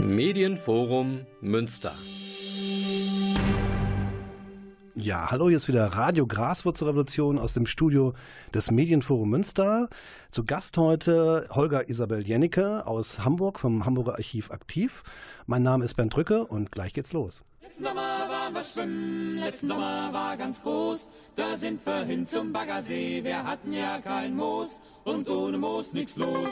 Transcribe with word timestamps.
Medienforum 0.00 1.24
Münster. 1.40 1.92
Ja, 4.96 5.30
hallo, 5.30 5.48
hier 5.48 5.58
ist 5.58 5.68
wieder 5.68 5.86
Radio 5.86 6.26
Graswurzelrevolution 6.26 7.38
aus 7.38 7.54
dem 7.54 7.66
Studio 7.66 8.14
des 8.52 8.70
Medienforum 8.70 9.30
Münster. 9.30 9.88
Zu 10.30 10.44
Gast 10.44 10.76
heute 10.78 11.46
Holger 11.50 11.88
Isabel 11.88 12.26
Jennecke 12.26 12.86
aus 12.86 13.24
Hamburg 13.24 13.60
vom 13.60 13.86
Hamburger 13.86 14.14
Archiv 14.14 14.50
aktiv. 14.50 15.04
Mein 15.46 15.62
Name 15.62 15.84
ist 15.84 15.94
Bernd 15.94 16.14
Drücke 16.14 16.44
und 16.44 16.72
gleich 16.72 16.92
geht's 16.92 17.12
los. 17.12 17.44
Letzten 17.62 17.84
Sommer 17.84 18.00
waren 18.00 18.52
wir 18.52 18.62
schwimmen, 18.62 19.38
letzten 19.38 19.68
Sommer 19.68 20.12
war 20.12 20.36
ganz 20.36 20.60
groß. 20.62 21.10
Da 21.36 21.56
sind 21.56 21.86
wir 21.86 22.04
hin 22.04 22.26
zum 22.26 22.52
Baggersee, 22.52 23.22
wir 23.22 23.44
hatten 23.44 23.72
ja 23.72 24.00
kein 24.00 24.34
Moos 24.34 24.80
und 25.04 25.28
ohne 25.28 25.56
Moos 25.56 25.92
nichts 25.92 26.16
los. 26.16 26.50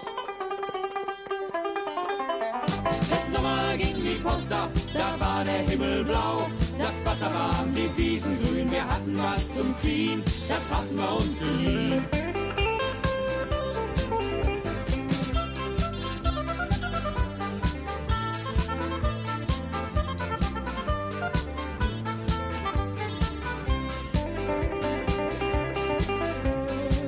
Post 4.22 4.52
ab, 4.52 4.70
da 4.94 5.18
war 5.18 5.44
der 5.44 5.68
Himmel 5.68 6.04
blau. 6.04 6.48
Das 6.78 7.04
Wasser 7.04 7.32
warm, 7.34 7.70
die 7.74 7.90
Wiesen 7.96 8.38
grün, 8.42 8.70
wir 8.70 8.88
hatten 8.88 9.16
was 9.18 9.52
zum 9.52 9.74
Ziehen, 9.80 10.22
das 10.48 10.70
hatten 10.70 10.96
wir 10.96 11.16
uns 11.16 11.38
geliehen. 11.40 12.04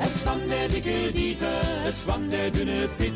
Es 0.00 0.22
schwamm 0.22 0.40
der 0.48 0.68
dicke 0.68 1.12
Dieter, 1.12 1.46
es 1.88 2.02
schwamm 2.02 2.28
der 2.28 2.50
dünne 2.50 2.88
Pitt. 2.98 3.14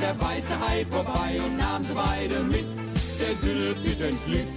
Der 0.00 0.18
weiße 0.20 0.54
Hai 0.60 0.84
vorbei 0.90 1.40
und 1.44 1.56
nahm 1.56 1.82
beide 1.94 2.40
mit. 2.44 2.66
Der 3.20 3.34
dünne 3.42 4.08
entglitt. 4.08 4.48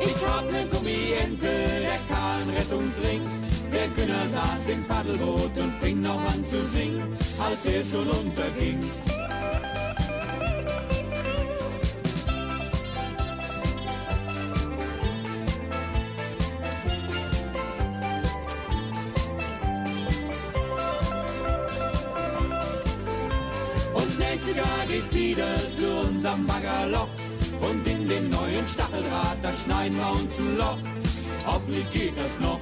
Ich 0.00 0.26
hab 0.26 0.50
ne 0.50 0.66
Gummiente, 0.70 1.52
der 1.86 2.00
Kahn 2.08 2.48
Rettungsring. 2.56 3.22
Der 3.72 3.88
Günner 3.88 4.26
saß 4.32 4.68
im 4.72 4.84
Paddelboot 4.84 5.56
und 5.58 5.72
fing 5.80 6.02
noch 6.02 6.20
an 6.20 6.44
zu 6.44 6.64
singen, 6.66 7.16
als 7.38 7.64
er 7.66 7.84
schon 7.84 8.08
unterging. 8.08 8.80
Unserem 26.36 26.46
Baggerloch. 26.46 27.08
Und 27.60 27.86
in 27.86 28.08
den 28.08 28.30
neuen 28.30 28.66
Stacheldraht, 28.66 29.38
da 29.42 29.50
schneiden 29.52 29.96
wir 29.96 30.10
uns 30.10 30.38
ein 30.38 30.58
Loch. 30.58 30.78
Hoffentlich 31.46 31.90
geht 31.92 32.12
das 32.16 32.40
noch. 32.40 32.60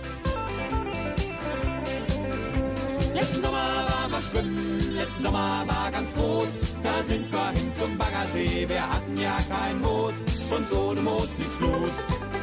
Letzten 3.15 3.43
Sommer 3.43 3.87
waren 3.89 4.11
wir 4.11 4.23
schwimmen, 4.23 4.95
letzten 4.97 5.23
Sommer 5.23 5.65
war 5.67 5.91
ganz 5.91 6.15
groß. 6.15 6.49
Da 6.83 7.03
sind 7.07 7.33
wir 7.33 7.49
hin 7.51 7.73
zum 7.79 7.99
Baggersee, 7.99 8.69
wir 8.69 8.83
hatten 8.83 9.17
ja 9.17 9.37
kein 9.49 9.81
Moos. 9.81 10.15
Und 10.51 10.79
ohne 10.79 11.01
Moos 11.01 11.29
nichts 11.39 11.61
los. 11.61 12.34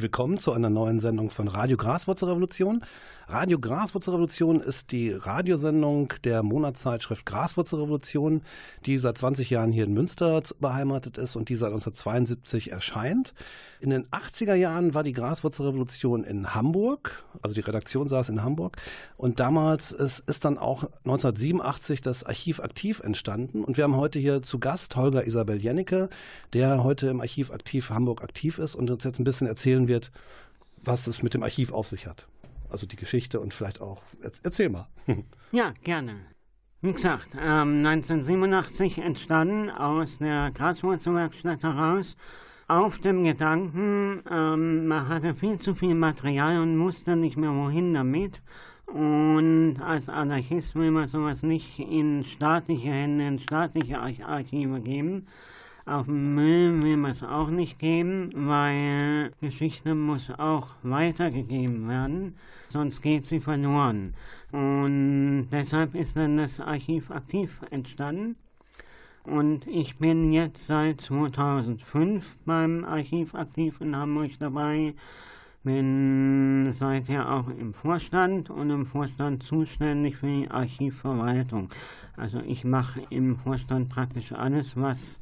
Herzlich 0.00 0.12
willkommen 0.12 0.38
zu 0.38 0.52
einer 0.52 0.70
neuen 0.70 0.98
Sendung 0.98 1.28
von 1.28 1.46
Radio 1.46 1.76
Graswurzelrevolution. 1.76 2.82
Radio 3.28 3.58
Graswurzelrevolution 3.58 4.62
ist 4.62 4.92
die 4.92 5.10
Radiosendung 5.10 6.14
der 6.24 6.42
Monatszeitschrift 6.42 7.26
Graswurzelrevolution, 7.26 8.40
die 8.86 8.96
seit 8.96 9.18
20 9.18 9.50
Jahren 9.50 9.72
hier 9.72 9.84
in 9.84 9.92
Münster 9.92 10.42
beheimatet 10.58 11.18
ist 11.18 11.36
und 11.36 11.50
die 11.50 11.54
seit 11.54 11.72
1972 11.72 12.72
erscheint. 12.72 13.34
In 13.80 13.88
den 13.88 14.06
80er 14.08 14.54
Jahren 14.54 14.92
war 14.92 15.02
die 15.02 15.14
Graswurzelrevolution 15.14 16.22
in 16.24 16.54
Hamburg, 16.54 17.24
also 17.40 17.54
die 17.54 17.62
Redaktion 17.62 18.08
saß 18.08 18.28
in 18.28 18.42
Hamburg 18.42 18.76
und 19.16 19.40
damals 19.40 19.90
ist, 19.90 20.18
ist 20.28 20.44
dann 20.44 20.58
auch 20.58 20.84
1987 21.06 22.02
das 22.02 22.22
Archiv 22.22 22.60
aktiv 22.60 23.00
entstanden 23.00 23.64
und 23.64 23.78
wir 23.78 23.84
haben 23.84 23.96
heute 23.96 24.18
hier 24.18 24.42
zu 24.42 24.58
Gast 24.58 24.96
Holger 24.96 25.26
Isabel 25.26 25.62
Jennecke, 25.62 26.10
der 26.52 26.84
heute 26.84 27.08
im 27.08 27.22
Archiv 27.22 27.50
aktiv 27.50 27.88
Hamburg 27.88 28.22
aktiv 28.22 28.58
ist 28.58 28.74
und 28.74 28.90
uns 28.90 29.02
jetzt 29.02 29.18
ein 29.18 29.24
bisschen 29.24 29.46
erzählen 29.46 29.88
wird, 29.88 30.12
was 30.84 31.06
es 31.06 31.22
mit 31.22 31.32
dem 31.32 31.42
Archiv 31.42 31.72
auf 31.72 31.88
sich 31.88 32.06
hat. 32.06 32.26
Also 32.68 32.86
die 32.86 32.96
Geschichte 32.96 33.40
und 33.40 33.54
vielleicht 33.54 33.80
auch, 33.80 34.02
erzähl 34.42 34.68
mal. 34.68 34.88
Ja, 35.52 35.72
gerne. 35.82 36.20
Wie 36.80 36.92
gesagt, 36.92 37.30
ähm, 37.34 37.84
1987 37.84 38.98
entstanden 38.98 39.68
aus 39.68 40.18
der 40.18 40.52
Graswurzelwerkstatt 40.52 41.64
heraus 41.64 42.16
auf 42.70 42.98
dem 42.98 43.24
Gedanken, 43.24 44.22
ähm, 44.30 44.86
man 44.86 45.08
hatte 45.08 45.34
viel 45.34 45.58
zu 45.58 45.74
viel 45.74 45.96
Material 45.96 46.60
und 46.60 46.78
wusste 46.78 47.16
nicht 47.16 47.36
mehr 47.36 47.52
wohin 47.52 47.94
damit. 47.94 48.40
Und 48.86 49.76
als 49.80 50.08
Anarchist 50.08 50.76
will 50.76 50.92
man 50.92 51.08
sowas 51.08 51.42
nicht 51.42 51.80
in 51.80 52.22
staatliche 52.22 52.90
Hände, 52.90 53.26
in 53.26 53.38
staatliche 53.40 53.98
Arch 53.98 54.24
Archive 54.24 54.80
geben. 54.80 55.26
Auf 55.84 56.06
Müll 56.06 56.80
will 56.80 56.96
man 56.96 57.10
es 57.10 57.24
auch 57.24 57.50
nicht 57.50 57.80
geben, 57.80 58.30
weil 58.34 59.32
Geschichte 59.40 59.96
muss 59.96 60.30
auch 60.38 60.68
weitergegeben 60.84 61.88
werden, 61.88 62.36
sonst 62.68 63.00
geht 63.00 63.26
sie 63.26 63.40
verloren. 63.40 64.14
Und 64.52 65.48
deshalb 65.50 65.96
ist 65.96 66.16
dann 66.16 66.36
das 66.36 66.60
Archiv 66.60 67.10
aktiv 67.10 67.60
entstanden. 67.70 68.36
Und 69.30 69.68
ich 69.68 69.96
bin 69.96 70.32
jetzt 70.32 70.66
seit 70.66 71.00
2005 71.00 72.36
beim 72.44 72.84
Archiv 72.84 73.36
aktiv 73.36 73.80
in 73.80 73.94
Hamburg 73.94 74.32
dabei. 74.40 74.94
Bin 75.62 76.66
seither 76.70 77.30
auch 77.30 77.48
im 77.48 77.72
Vorstand 77.72 78.50
und 78.50 78.70
im 78.70 78.86
Vorstand 78.86 79.44
zuständig 79.44 80.16
für 80.16 80.26
die 80.26 80.50
Archivverwaltung. 80.50 81.68
Also 82.16 82.40
ich 82.40 82.64
mache 82.64 83.02
im 83.10 83.36
Vorstand 83.36 83.88
praktisch 83.88 84.32
alles, 84.32 84.76
was 84.76 85.20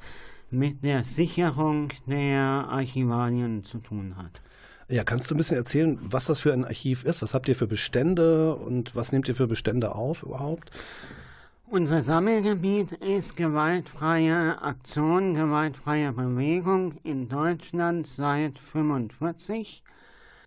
mit 0.50 0.82
der 0.82 1.02
Sicherung 1.02 1.92
der 2.06 2.40
Archivalien 2.40 3.62
zu 3.62 3.76
tun 3.76 4.16
hat. 4.16 4.40
Ja, 4.88 5.04
kannst 5.04 5.30
du 5.30 5.34
ein 5.34 5.38
bisschen 5.38 5.58
erzählen, 5.58 5.98
was 6.00 6.24
das 6.24 6.40
für 6.40 6.54
ein 6.54 6.64
Archiv 6.64 7.04
ist? 7.04 7.20
Was 7.20 7.34
habt 7.34 7.46
ihr 7.46 7.56
für 7.56 7.66
Bestände 7.66 8.56
und 8.56 8.96
was 8.96 9.12
nehmt 9.12 9.28
ihr 9.28 9.34
für 9.34 9.46
Bestände 9.46 9.94
auf 9.94 10.22
überhaupt? 10.22 10.70
Unser 11.70 12.00
Sammelgebiet 12.00 12.92
ist 12.92 13.36
gewaltfreie 13.36 14.62
Aktion, 14.62 15.34
gewaltfreie 15.34 16.12
Bewegung 16.12 16.94
in 17.04 17.28
Deutschland 17.28 18.06
seit 18.06 18.58
1945. 18.72 19.82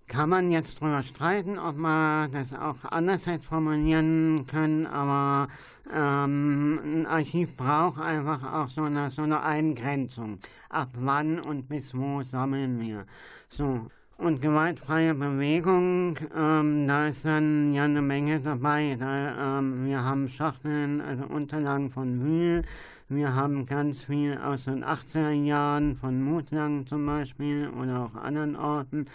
Kann 0.07 0.29
man 0.29 0.51
jetzt 0.51 0.81
drüber 0.81 1.03
streiten, 1.03 1.59
ob 1.59 1.77
man 1.77 2.31
das 2.31 2.55
auch 2.55 2.83
anders 2.85 3.27
hätte 3.27 3.45
formulieren 3.45 4.47
können, 4.47 4.87
aber 4.87 5.47
ähm, 5.93 6.79
ein 6.83 7.05
Archiv 7.05 7.55
braucht 7.55 8.01
einfach 8.01 8.41
auch 8.51 8.69
so 8.69 8.81
eine, 8.81 9.11
so 9.11 9.21
eine 9.21 9.43
Eingrenzung. 9.43 10.39
Ab 10.69 10.89
wann 10.95 11.39
und 11.39 11.69
bis 11.69 11.95
wo 11.95 12.23
sammeln 12.23 12.79
wir. 12.79 13.05
So. 13.47 13.91
Und 14.21 14.39
gewaltfreie 14.39 15.15
Bewegung, 15.15 16.15
ähm, 16.37 16.87
da 16.87 17.07
ist 17.07 17.25
dann 17.25 17.73
ja 17.73 17.85
eine 17.85 18.03
Menge 18.03 18.39
dabei. 18.39 18.95
Da, 18.99 19.57
ähm, 19.57 19.87
wir 19.87 20.03
haben 20.03 20.29
Schachteln, 20.29 21.01
also 21.01 21.25
Unterlagen 21.25 21.89
von 21.89 22.23
Wühl. 22.23 22.61
Wir 23.09 23.33
haben 23.33 23.65
ganz 23.65 24.03
viel 24.03 24.37
aus 24.37 24.65
den 24.65 24.85
80er 24.85 25.31
Jahren 25.31 25.95
von 25.95 26.21
Mutlang 26.21 26.85
zum 26.85 27.03
Beispiel 27.07 27.67
oder 27.69 28.01
auch 28.01 28.13
anderen 28.13 28.55
Orten. 28.55 29.05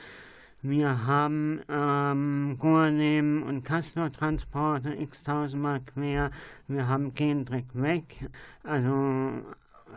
Wir 0.62 1.06
haben 1.06 1.60
ähm, 1.68 2.56
Gorleben 2.58 3.44
und 3.44 3.62
Castor-Transporte 3.62 4.92
x-tausendmal 4.92 5.82
quer. 5.82 6.32
Wir 6.66 6.88
haben 6.88 7.14
Gendrick 7.14 7.66
weg. 7.74 8.28
Also 8.64 9.30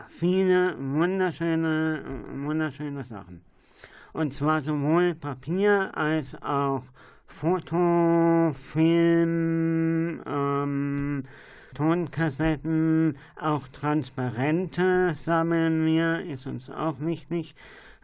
viele 0.08 0.76
wunderschöne, 0.78 2.04
wunderschöne 2.44 3.02
Sachen. 3.02 3.49
Und 4.12 4.32
zwar 4.32 4.60
sowohl 4.60 5.14
Papier 5.14 5.96
als 5.96 6.40
auch 6.42 6.82
Foto, 7.26 8.52
Film, 8.72 10.22
ähm, 10.26 11.24
Tonkassetten, 11.74 13.16
auch 13.40 13.68
Transparente 13.68 15.14
sammeln 15.14 15.86
wir, 15.86 16.20
ist 16.26 16.46
uns 16.46 16.68
auch 16.68 17.00
wichtig, 17.00 17.54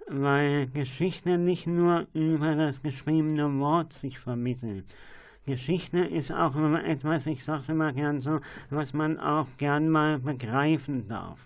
weil 0.08 0.68
Geschichte 0.68 1.36
nicht 1.36 1.66
nur 1.66 2.06
über 2.14 2.54
das 2.54 2.80
geschriebene 2.82 3.58
Wort 3.58 3.92
sich 3.92 4.18
vermittelt. 4.18 4.84
Geschichte 5.46 5.98
ist 5.98 6.32
auch 6.32 6.56
etwas, 6.84 7.26
ich 7.26 7.44
sage 7.44 7.72
immer 7.72 7.92
gern 7.92 8.20
so, 8.20 8.40
was 8.70 8.94
man 8.94 9.18
auch 9.18 9.46
gern 9.58 9.88
mal 9.90 10.18
begreifen 10.18 11.08
darf. 11.08 11.38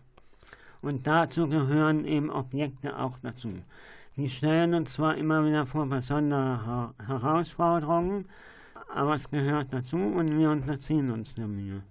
Und 0.83 1.07
dazu 1.07 1.49
gehören 1.49 2.05
eben 2.05 2.31
Objekte 2.31 2.99
auch 2.99 3.19
dazu. 3.23 3.53
Die 4.21 4.29
stellen 4.29 4.75
uns 4.75 4.93
zwar 4.93 5.17
immer 5.17 5.47
wieder 5.47 5.65
vor 5.65 5.87
besondere 5.87 6.93
Herausforderungen, 7.07 8.27
aber 8.95 9.15
es 9.15 9.31
gehört 9.31 9.73
dazu 9.73 9.97
und 9.97 10.39
wir 10.39 10.51
unterziehen 10.51 11.11
uns 11.11 11.37
der 11.37 11.47
Mühe. 11.47 11.83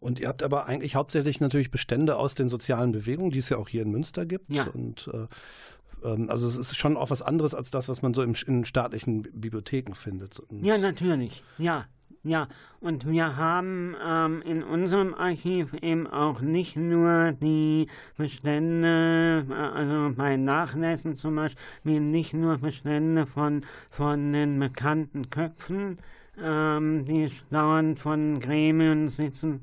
Und 0.00 0.20
ihr 0.20 0.28
habt 0.28 0.42
aber 0.42 0.66
eigentlich 0.66 0.96
hauptsächlich 0.96 1.40
natürlich 1.40 1.70
Bestände 1.70 2.16
aus 2.16 2.34
den 2.34 2.50
sozialen 2.50 2.92
Bewegungen, 2.92 3.30
die 3.30 3.38
es 3.38 3.48
ja 3.48 3.56
auch 3.56 3.70
hier 3.70 3.80
in 3.80 3.90
Münster 3.90 4.26
gibt. 4.26 4.50
Ja. 4.50 4.66
Und 4.66 5.08
äh, 5.14 6.06
ähm, 6.06 6.28
also 6.28 6.46
es 6.46 6.56
ist 6.56 6.76
schon 6.76 6.98
auch 6.98 7.08
was 7.08 7.22
anderes 7.22 7.54
als 7.54 7.70
das, 7.70 7.88
was 7.88 8.02
man 8.02 8.12
so 8.12 8.22
im, 8.22 8.34
in 8.46 8.66
staatlichen 8.66 9.22
Bibliotheken 9.22 9.94
findet. 9.94 10.40
Und 10.40 10.62
ja, 10.62 10.76
natürlich. 10.76 11.42
Ja, 11.56 11.86
ja, 12.22 12.48
und 12.80 13.08
wir 13.08 13.38
haben 13.38 13.96
ähm, 14.06 14.42
in 14.42 14.62
unserem 14.62 15.14
Archiv 15.14 15.72
eben 15.80 16.06
auch 16.06 16.42
nicht 16.42 16.76
nur 16.76 17.32
die 17.32 17.86
Bestände, 18.18 19.46
äh, 19.48 19.54
also 19.54 20.14
bei 20.14 20.36
Nachlässen 20.36 21.16
zum 21.16 21.36
Beispiel, 21.36 22.00
nicht 22.00 22.34
nur 22.34 22.58
Bestände 22.58 23.24
von, 23.24 23.62
von 23.88 24.34
den 24.34 24.58
bekannten 24.58 25.30
Köpfen, 25.30 25.96
ähm, 26.42 27.06
die 27.06 27.30
dauernd 27.50 27.98
von 27.98 28.38
Gremiensitzung 28.38 29.60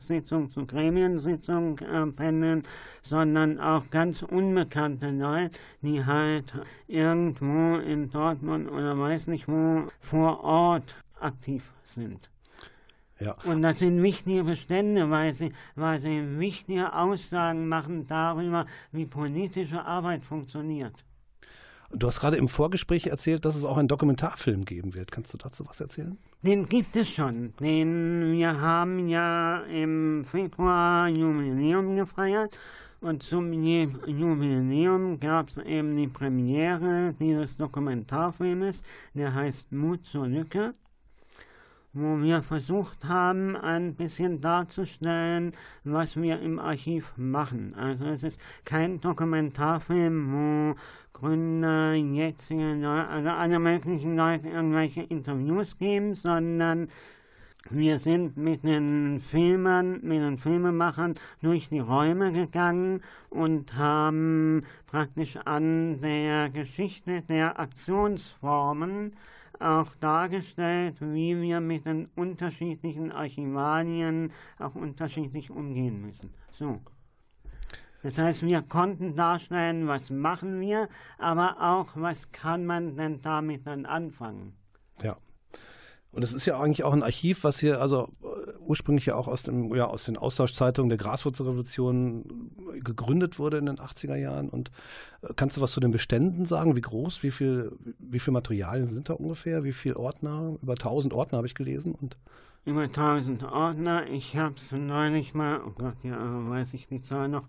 Sitzung 0.00 0.50
zu 0.50 0.66
Gremiensitzung 0.66 1.78
äh, 1.78 2.06
pendeln, 2.06 2.64
sondern 3.02 3.60
auch 3.60 3.88
ganz 3.90 4.22
unbekannte 4.22 5.10
Leute, 5.10 5.58
die 5.82 6.04
halt 6.04 6.54
irgendwo 6.88 7.76
in 7.76 8.10
Dortmund 8.10 8.68
oder 8.70 8.98
weiß 8.98 9.28
nicht 9.28 9.46
wo 9.46 9.88
vor 10.00 10.42
Ort 10.42 10.96
aktiv 11.20 11.62
sind. 11.84 12.30
Ja. 13.20 13.36
Und 13.44 13.62
das 13.62 13.78
sind 13.78 14.02
wichtige 14.02 14.44
Bestände, 14.44 15.08
weil 15.10 15.32
sie, 15.32 15.52
weil 15.76 15.98
sie 15.98 16.38
wichtige 16.38 16.92
Aussagen 16.92 17.68
machen 17.68 18.06
darüber, 18.06 18.66
wie 18.92 19.06
politische 19.06 19.84
Arbeit 19.84 20.24
funktioniert. 20.24 21.04
Du 21.96 22.08
hast 22.08 22.20
gerade 22.20 22.36
im 22.36 22.48
Vorgespräch 22.48 23.06
erzählt, 23.06 23.44
dass 23.44 23.54
es 23.54 23.64
auch 23.64 23.76
einen 23.76 23.86
Dokumentarfilm 23.86 24.64
geben 24.64 24.94
wird. 24.94 25.12
Kannst 25.12 25.32
du 25.32 25.38
dazu 25.38 25.64
was 25.66 25.80
erzählen? 25.80 26.18
Den 26.42 26.66
gibt 26.66 26.96
es 26.96 27.08
schon. 27.08 27.54
Den 27.60 28.32
wir 28.32 28.60
haben 28.60 29.08
ja 29.08 29.60
im 29.60 30.24
Februar 30.24 31.08
Jubiläum 31.08 31.94
gefeiert. 31.94 32.58
Und 33.00 33.22
zum 33.22 33.52
Jubiläum 33.52 35.20
gab 35.20 35.50
es 35.50 35.58
eben 35.58 35.94
die 35.94 36.08
Premiere 36.08 37.14
dieses 37.20 37.56
Dokumentarfilmes, 37.58 38.82
der 39.12 39.32
heißt 39.32 39.70
Mut 39.70 40.04
zur 40.04 40.26
Lücke 40.26 40.74
wo 41.94 42.20
wir 42.20 42.42
versucht 42.42 43.04
haben, 43.04 43.56
ein 43.56 43.94
bisschen 43.94 44.40
darzustellen, 44.40 45.52
was 45.84 46.20
wir 46.20 46.40
im 46.40 46.58
Archiv 46.58 47.12
machen. 47.16 47.74
Also 47.76 48.06
es 48.06 48.24
ist 48.24 48.40
kein 48.64 49.00
Dokumentarfilm, 49.00 50.32
wo 50.32 50.76
Gründer, 51.12 51.94
jetzige 51.94 52.86
also 52.88 53.28
alle 53.28 53.58
möglichen 53.60 54.16
Leute 54.16 54.48
irgendwelche 54.48 55.02
Interviews 55.02 55.78
geben, 55.78 56.14
sondern 56.14 56.88
wir 57.70 57.98
sind 57.98 58.36
mit 58.36 58.62
den 58.62 59.20
Filmern, 59.20 60.00
mit 60.02 60.20
den 60.20 60.38
Filmemachern 60.38 61.14
durch 61.40 61.68
die 61.68 61.80
Räume 61.80 62.32
gegangen 62.32 63.00
und 63.30 63.74
haben 63.76 64.64
praktisch 64.86 65.36
an 65.44 66.00
der 66.00 66.50
Geschichte 66.50 67.22
der 67.22 67.58
Aktionsformen 67.58 69.16
auch 69.60 69.94
dargestellt, 69.96 70.96
wie 71.00 71.40
wir 71.40 71.60
mit 71.60 71.86
den 71.86 72.06
unterschiedlichen 72.16 73.12
Archivalien 73.12 74.32
auch 74.58 74.74
unterschiedlich 74.74 75.50
umgehen 75.50 76.00
müssen. 76.02 76.34
So. 76.50 76.80
Das 78.02 78.18
heißt, 78.18 78.42
wir 78.42 78.60
konnten 78.60 79.16
darstellen, 79.16 79.88
was 79.88 80.10
machen 80.10 80.60
wir, 80.60 80.88
aber 81.16 81.56
auch, 81.58 81.88
was 81.94 82.30
kann 82.32 82.66
man 82.66 82.96
denn 82.96 83.22
damit 83.22 83.66
dann 83.66 83.86
anfangen. 83.86 84.54
Ja. 85.02 85.16
Und 86.14 86.22
es 86.22 86.32
ist 86.32 86.46
ja 86.46 86.60
eigentlich 86.60 86.84
auch 86.84 86.92
ein 86.92 87.02
Archiv, 87.02 87.42
was 87.42 87.58
hier 87.58 87.80
also 87.80 88.08
äh, 88.22 88.52
ursprünglich 88.60 89.06
ja 89.06 89.16
auch 89.16 89.26
aus, 89.26 89.42
dem, 89.42 89.74
ja, 89.74 89.86
aus 89.86 90.04
den 90.04 90.16
Austauschzeitungen 90.16 90.88
der 90.88 90.98
Graswurzelrevolution 90.98 92.52
gegründet 92.82 93.38
wurde 93.38 93.58
in 93.58 93.66
den 93.66 93.78
80er 93.78 94.16
Jahren. 94.16 94.48
Und 94.48 94.70
äh, 95.22 95.32
kannst 95.34 95.56
du 95.56 95.60
was 95.60 95.72
zu 95.72 95.80
den 95.80 95.90
Beständen 95.90 96.46
sagen? 96.46 96.76
Wie 96.76 96.80
groß, 96.80 97.22
wie 97.22 97.32
viel, 97.32 97.72
wie 97.98 98.20
viel 98.20 98.32
Materialien 98.32 98.86
sind 98.86 99.08
da 99.08 99.14
ungefähr? 99.14 99.64
Wie 99.64 99.72
viele 99.72 99.96
Ordner? 99.96 100.56
Über 100.62 100.74
1000 100.74 101.12
Ordner 101.12 101.38
habe 101.38 101.48
ich 101.48 101.54
gelesen. 101.54 101.94
Und 101.94 102.16
über 102.64 102.82
1000 102.82 103.42
Ordner. 103.44 104.06
Ich 104.06 104.36
habe 104.36 104.54
es 104.56 104.72
neulich 104.72 105.34
mal, 105.34 105.60
oh 105.66 105.72
Gott, 105.76 105.96
ja, 106.02 106.48
weiß 106.48 106.74
ich 106.74 106.88
die 106.88 107.02
Zahl 107.02 107.28
noch. 107.28 107.44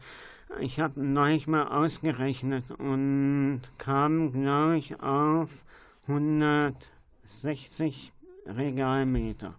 Ich 0.60 0.80
habe 0.80 1.02
neulich 1.02 1.48
mal 1.48 1.68
ausgerechnet 1.68 2.70
und 2.72 3.62
kam, 3.78 4.32
glaube 4.32 4.78
ich, 4.78 5.02
auf 5.02 5.50
160 6.08 8.14
Regalmeter. 8.46 9.56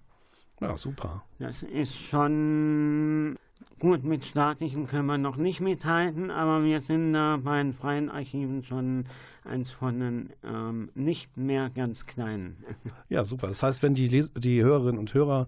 Ja, 0.61 0.77
super. 0.77 1.23
Das 1.39 1.63
ist 1.63 1.95
schon 1.97 3.37
gut, 3.79 4.05
mit 4.05 4.25
staatlichen 4.25 4.87
können 4.87 5.07
wir 5.07 5.19
noch 5.19 5.37
nicht 5.37 5.61
mithalten, 5.61 6.31
aber 6.31 6.65
wir 6.65 6.81
sind 6.81 7.13
da 7.13 7.37
bei 7.37 7.59
den 7.59 7.75
freien 7.75 8.11
Archiven 8.11 8.65
schon 8.65 9.05
eins 9.45 9.73
von 9.73 10.01
den 10.01 10.31
ähm, 10.45 10.91
nicht 10.95 11.37
mehr 11.37 11.71
ganz 11.71 12.07
kleinen. 12.07 12.57
Ja, 13.09 13.25
super. 13.25 13.47
Das 13.49 13.63
heißt, 13.63 13.83
wenn 13.83 13.95
die, 13.95 14.09
Les 14.09 14.33
die 14.33 14.63
Hörerinnen 14.63 14.99
und 14.99 15.15
Hörer 15.15 15.47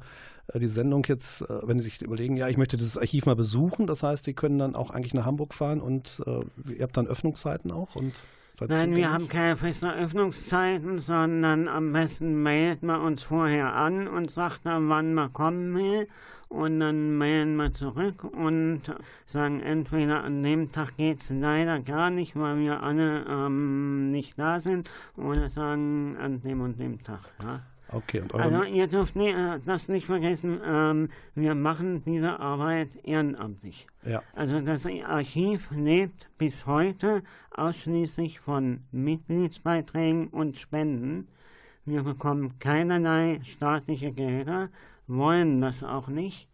äh, 0.49 0.61
die 0.61 0.69
Sendung 0.69 1.05
jetzt, 1.09 1.43
äh, 1.43 1.67
wenn 1.67 1.79
sie 1.79 1.85
sich 1.85 2.03
überlegen, 2.03 2.37
ja, 2.37 2.49
ich 2.49 2.57
möchte 2.57 2.77
dieses 2.77 2.99
Archiv 2.99 3.27
mal 3.27 3.35
besuchen, 3.35 3.87
das 3.87 4.03
heißt, 4.03 4.27
die 4.27 4.35
können 4.35 4.59
dann 4.59 4.77
auch 4.77 4.91
eigentlich 4.91 5.15
nach 5.15 5.25
Hamburg 5.25 5.55
fahren 5.55 5.81
und 5.81 6.23
äh, 6.27 6.73
ihr 6.75 6.83
habt 6.83 6.97
dann 6.97 7.07
Öffnungszeiten 7.07 7.71
auch 7.73 7.97
und 7.97 8.23
Nein, 8.67 8.97
wir 8.97 9.13
haben 9.13 9.29
keine 9.29 9.57
festen 9.57 9.91
Öffnungszeiten, 9.91 10.99
sondern 10.99 11.69
am 11.69 11.93
besten 11.93 12.43
meldet 12.43 12.83
man 12.83 13.01
uns 13.01 13.23
vorher 13.23 13.75
an 13.75 14.09
und 14.09 14.31
sagt 14.31 14.67
dann, 14.67 14.89
wann 14.89 15.15
man 15.15 15.33
kommen 15.33 15.75
will. 15.77 16.09
Und 16.49 16.81
dann 16.81 17.19
melden 17.19 17.57
wir 17.57 17.73
zurück 17.73 18.25
und 18.25 18.83
sagen, 19.27 19.61
entweder 19.61 20.25
an 20.25 20.43
dem 20.43 20.73
Tag 20.73 20.97
geht 20.97 21.21
es 21.21 21.31
leider 21.31 21.79
gar 21.81 22.11
nicht, 22.11 22.37
weil 22.37 22.59
wir 22.59 22.83
alle 22.83 23.27
ähm, 23.29 24.11
nicht 24.11 24.39
da 24.39 24.59
sind, 24.59 24.91
oder 25.17 25.49
sagen 25.51 26.17
an 26.17 26.41
dem 26.41 26.63
und 26.63 26.81
dem 26.81 27.03
Tag. 27.03 27.21
Ja. 27.43 27.61
Okay, 27.91 28.21
und 28.21 28.35
also 28.35 28.65
ihr 28.65 28.87
dürft 28.87 29.17
nie, 29.17 29.31
äh, 29.31 29.61
das 29.65 29.89
nicht 29.89 30.07
vergessen, 30.07 30.61
ähm, 30.65 31.09
wir 31.35 31.55
machen 31.55 32.03
diese 32.05 32.39
Arbeit 32.39 32.89
ehrenamtlich. 33.05 33.87
Ja. 34.05 34.23
Also 34.35 34.61
das 34.61 34.87
Archiv 34.87 35.71
lebt 35.71 36.29
bis 36.37 36.67
heute 36.67 37.23
ausschließlich 37.51 38.41
von 38.41 38.81
Mitgliedsbeiträgen 38.93 40.29
und 40.29 40.59
Spenden. 40.59 41.29
Wir 41.87 42.03
bekommen 42.03 42.59
keinerlei 42.59 43.41
staatliche 43.43 44.13
Gelder, 44.13 44.69
wollen 45.07 45.63
das 45.63 45.83
auch 45.83 46.09
nicht 46.09 46.48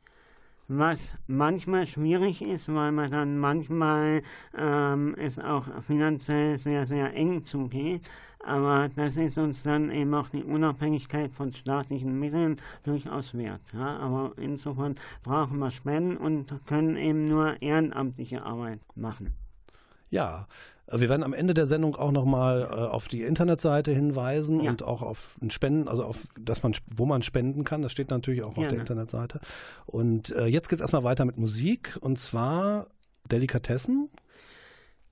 was 0.68 1.14
manchmal 1.26 1.86
schwierig 1.86 2.42
ist, 2.42 2.72
weil 2.72 2.92
man 2.92 3.10
dann 3.10 3.38
manchmal 3.38 4.22
ähm, 4.56 5.14
es 5.18 5.38
auch 5.38 5.66
finanziell 5.86 6.56
sehr, 6.56 6.86
sehr 6.86 7.14
eng 7.14 7.44
zugeht. 7.44 8.10
Aber 8.46 8.90
das 8.94 9.16
ist 9.16 9.38
uns 9.38 9.62
dann 9.62 9.90
eben 9.90 10.12
auch 10.14 10.28
die 10.28 10.42
Unabhängigkeit 10.42 11.32
von 11.32 11.52
staatlichen 11.52 12.18
Mitteln 12.18 12.56
durchaus 12.82 13.34
wert. 13.34 13.62
Ja? 13.72 13.98
Aber 13.98 14.32
insofern 14.36 14.96
brauchen 15.22 15.58
wir 15.58 15.70
Spenden 15.70 16.16
und 16.18 16.52
können 16.66 16.96
eben 16.96 17.24
nur 17.26 17.60
ehrenamtliche 17.62 18.42
Arbeit 18.42 18.80
machen. 18.94 19.34
Ja, 20.10 20.46
wir 20.90 21.08
werden 21.08 21.22
am 21.22 21.32
Ende 21.32 21.54
der 21.54 21.66
Sendung 21.66 21.96
auch 21.96 22.12
nochmal 22.12 22.62
äh, 22.62 22.74
auf 22.74 23.08
die 23.08 23.22
Internetseite 23.22 23.90
hinweisen 23.92 24.60
Ja. 24.60 24.70
und 24.70 24.82
auch 24.82 25.02
auf 25.02 25.36
ein 25.40 25.50
Spenden, 25.50 25.88
also 25.88 26.04
auf 26.04 26.26
dass 26.38 26.62
man 26.62 26.74
wo 26.94 27.06
man 27.06 27.22
spenden 27.22 27.64
kann. 27.64 27.82
Das 27.82 27.90
steht 27.92 28.10
natürlich 28.10 28.44
auch 28.44 28.56
auf 28.58 28.68
der. 28.68 28.78
Internetseite. 28.78 29.40
Und 29.86 30.30
äh, 30.30 30.46
jetzt 30.46 30.68
geht 30.68 30.76
es 30.76 30.80
erstmal 30.82 31.04
weiter 31.04 31.24
mit 31.24 31.38
Musik 31.38 31.96
und 32.00 32.18
zwar 32.18 32.86
Delikatessen. 33.30 34.10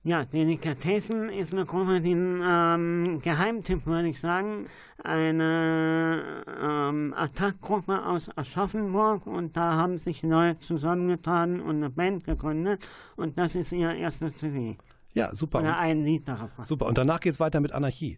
Ja, 0.05 0.25
Delikatessen 0.25 1.29
ist 1.29 1.53
eine 1.53 1.63
Gruppe, 1.63 2.01
die 2.01 2.11
ähm, 2.11 3.21
Geheimtipp 3.23 3.85
würde 3.85 4.09
ich 4.09 4.19
sagen, 4.19 4.67
eine 5.01 6.43
ähm, 6.61 7.13
Attackgruppe 7.15 8.05
aus 8.05 8.29
Aschaffenburg 8.35 9.25
und 9.25 9.55
da 9.55 9.75
haben 9.75 9.97
sich 9.97 10.21
Leute 10.21 10.59
zusammengetan 10.59 11.61
und 11.61 11.77
eine 11.77 11.89
Band 11.89 12.25
gegründet 12.25 12.85
und 13.15 13.37
das 13.37 13.55
ist 13.55 13.71
ihr 13.71 13.95
erstes 13.95 14.35
CD. 14.35 14.77
Ja, 15.13 15.33
super. 15.33 15.59
Oder 15.59 15.77
ein 15.77 16.03
Lied 16.03 16.27
darauf. 16.27 16.49
Super. 16.65 16.87
Und 16.87 16.97
danach 16.97 17.21
geht 17.21 17.31
es 17.31 17.39
weiter 17.39 17.61
mit 17.61 17.71
Anarchie. 17.71 18.17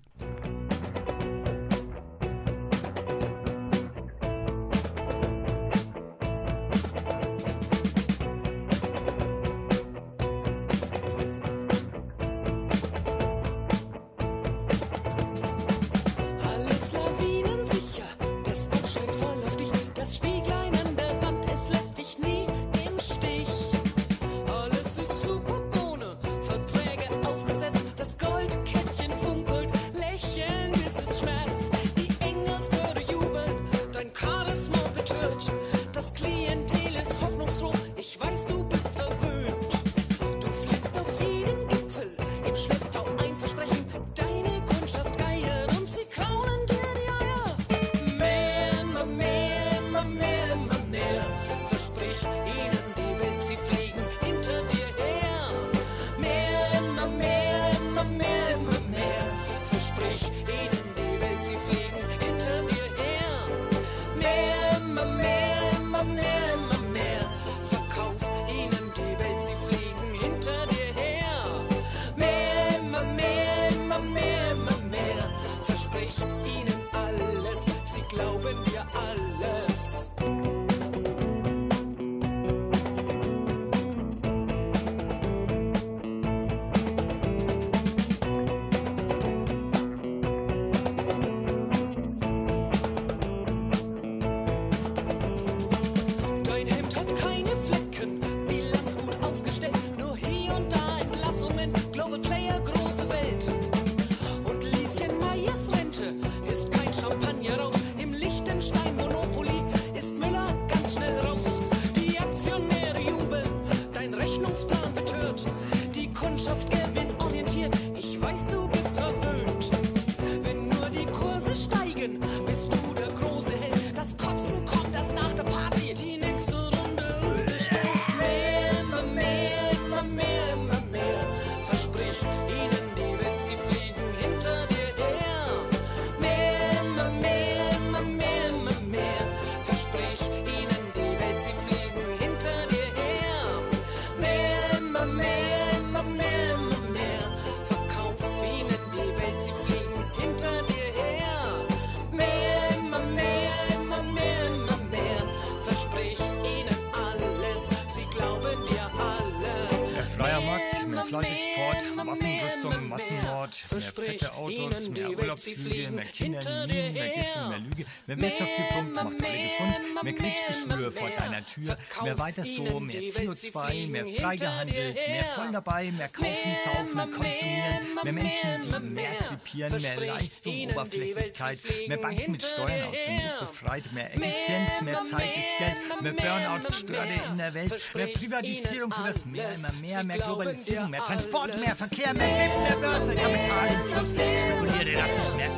Fleischexport, 161.24 162.08
Waffenrüstung, 162.08 162.90
Massenmord, 162.90 163.45
mehr 163.76 163.94
fette 163.94 164.34
Autos, 164.34 164.90
mehr 164.90 165.10
Urlaubsflüge, 165.10 165.92
mehr 165.92 166.06
Kinder, 166.06 166.68
mehr 166.68 166.92
mehr 166.92 167.60
Lüge, 167.60 167.86
mehr 168.08 168.20
Wirtschaft 168.20 168.52
gepumpt, 168.58 168.94
macht 168.94 169.24
alle 169.24 169.44
gesund, 169.44 170.04
mehr 170.04 170.14
Krebsgeschwür 170.14 170.92
vor 170.92 171.10
deiner 171.18 171.46
Tür, 171.46 171.78
mehr 172.04 172.18
weiter 172.18 172.44
so, 172.44 172.80
mehr 172.80 173.02
CO2, 173.02 173.88
mehr 173.90 174.06
frei 174.08 174.36
gehandelt, 174.36 174.96
mehr 174.96 175.26
voll 175.36 175.52
dabei, 175.52 175.92
mehr 175.92 176.10
kaufen, 176.10 176.56
saufen, 176.66 177.12
konsumieren, 177.12 177.80
mehr 178.04 178.14
Menschen, 178.14 178.50
die 178.64 178.80
mehr. 178.90 179.16
krepieren, 179.28 179.82
mehr 179.82 179.98
Leistung, 179.98 180.70
Oberflächlichkeit, 180.72 181.60
mehr 181.88 181.98
Banken 181.98 182.32
mit 182.32 182.44
Steuern 182.44 182.88
aus 182.88 182.96
dem 183.08 183.18
Druck 183.20 183.50
befreit, 183.50 183.94
mehr 183.94 184.14
Effizienz, 184.14 184.82
mehr 184.82 185.04
Zeit 185.04 185.38
ist 185.38 185.58
Geld, 185.58 186.02
mehr 186.02 186.14
Burnout-Gestörte 186.14 187.14
in 187.30 187.38
der 187.38 187.54
Welt, 187.54 187.90
mehr 187.94 188.08
Privatisierung 188.08 188.92
für 188.92 189.08
das 189.08 189.26
Meer, 189.26 189.54
immer 189.56 189.72
mehr, 189.74 190.04
mehr 190.04 190.18
Globalisierung, 190.18 190.90
mehr 190.90 191.04
Transport, 191.04 191.60
mehr 191.60 191.76
Verkehr, 191.76 192.14
mehr 192.14 192.28
WIP, 192.28 192.70
mehr 192.70 192.78
Börse, 192.78 193.16
Kapital 193.16 193.65
im 193.68 193.82
Fluss, 193.92 194.10
spekuliere, 194.10 194.98
dass 195.02 195.28
es 195.28 195.36
mehr 195.36 195.50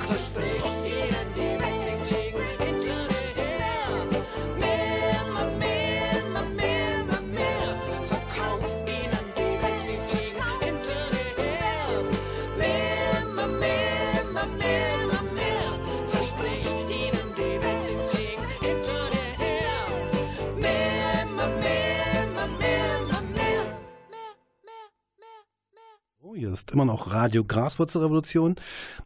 Hier 26.37 26.53
ist 26.53 26.69
immer 26.69 26.85
noch 26.85 27.11
Radio 27.11 27.43
Graswurzelrevolution. 27.43 28.57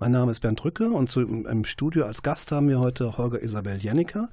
Mein 0.01 0.11
Name 0.11 0.31
ist 0.31 0.41
Bernd 0.41 0.61
Drücke 0.61 0.89
und 0.89 1.09
zu, 1.09 1.21
im 1.21 1.63
Studio 1.63 2.03
als 2.03 2.23
Gast 2.23 2.51
haben 2.51 2.67
wir 2.67 2.81
heute 2.81 3.17
Holger 3.17 3.41
Isabel 3.41 3.77
Jennecke. 3.77 4.27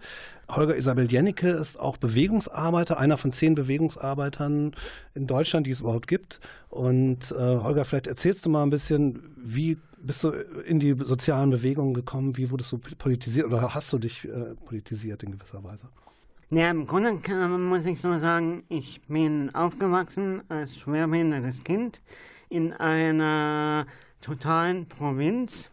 Holger 0.50 0.74
Isabel 0.74 1.08
Jennecke 1.08 1.48
ist 1.48 1.78
auch 1.78 1.96
Bewegungsarbeiter, 1.96 2.98
einer 2.98 3.16
von 3.16 3.32
zehn 3.32 3.54
Bewegungsarbeitern 3.54 4.72
in 5.14 5.26
Deutschland, 5.28 5.68
die 5.68 5.70
es 5.70 5.78
überhaupt 5.78 6.08
gibt. 6.08 6.40
Und 6.70 7.30
äh, 7.30 7.36
Holger, 7.36 7.84
vielleicht 7.84 8.08
erzählst 8.08 8.44
du 8.46 8.50
mal 8.50 8.64
ein 8.64 8.70
bisschen, 8.70 9.22
wie 9.36 9.78
bist 9.98 10.24
du 10.24 10.30
in 10.30 10.80
die 10.80 10.94
sozialen 10.94 11.50
Bewegungen 11.50 11.94
gekommen? 11.94 12.36
Wie 12.36 12.50
wurdest 12.50 12.72
du 12.72 12.78
politisiert 12.78 13.46
oder 13.46 13.76
hast 13.76 13.92
du 13.92 13.98
dich 13.98 14.24
äh, 14.24 14.56
politisiert 14.66 15.22
in 15.22 15.30
gewisser 15.30 15.62
Weise? 15.62 15.86
Ja, 16.50 16.68
im 16.70 16.88
Grunde 16.88 17.12
muss 17.58 17.84
ich 17.84 18.00
so 18.00 18.18
sagen, 18.18 18.64
ich 18.68 19.02
bin 19.06 19.54
aufgewachsen 19.54 20.42
als 20.48 20.76
schwerbehindertes 20.76 21.62
Kind 21.62 22.00
in 22.48 22.72
einer 22.72 23.86
totalen 24.20 24.88
Provinz 24.88 25.70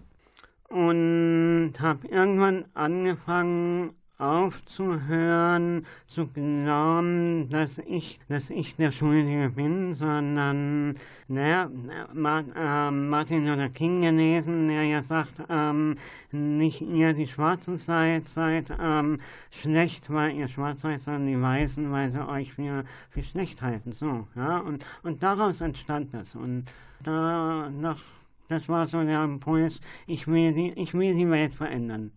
und 0.69 1.73
habe 1.79 2.07
irgendwann 2.07 2.65
angefangen 2.73 3.95
aufzuhören 4.17 5.85
zu 6.07 6.27
glauben, 6.27 7.49
dass 7.49 7.79
ich, 7.79 8.19
dass 8.29 8.49
ich 8.49 8.75
der 8.75 8.91
Schuldige 8.91 9.49
bin, 9.49 9.93
sondern 9.93 10.95
naja, 11.27 11.69
äh, 12.13 12.91
Martin 12.91 13.45
Luther 13.45 13.69
King 13.69 14.01
gelesen, 14.01 14.67
der 14.69 14.83
ja 14.83 15.01
sagt, 15.01 15.33
ähm, 15.49 15.95
nicht 16.31 16.81
ihr 16.81 17.13
die 17.13 17.27
Schwarzen 17.27 17.77
seid, 17.77 18.27
seid 18.27 18.71
ähm, 18.79 19.19
schlecht, 19.51 20.09
weil 20.09 20.35
ihr 20.35 20.47
schwarz 20.47 20.81
seid, 20.81 21.01
sondern 21.01 21.27
die 21.27 21.41
Weißen, 21.41 21.91
weil 21.91 22.11
sie 22.11 22.25
euch 22.27 22.53
für, 22.53 22.85
für 23.09 23.23
schlecht 23.23 23.61
halten. 23.61 23.91
So, 23.91 24.27
ja, 24.35 24.59
und, 24.59 24.85
und 25.03 25.23
daraus 25.23 25.61
entstand 25.61 26.13
das. 26.13 26.35
Und 26.35 26.65
da 27.03 27.69
noch, 27.69 27.99
das 28.47 28.69
war 28.69 28.87
so 28.87 29.03
der 29.03 29.23
Impuls, 29.23 29.81
ich 30.07 30.27
will 30.27 30.53
die, 30.53 30.71
ich 30.73 30.93
will 30.93 31.13
die 31.15 31.29
Welt 31.29 31.53
verändern. 31.53 32.11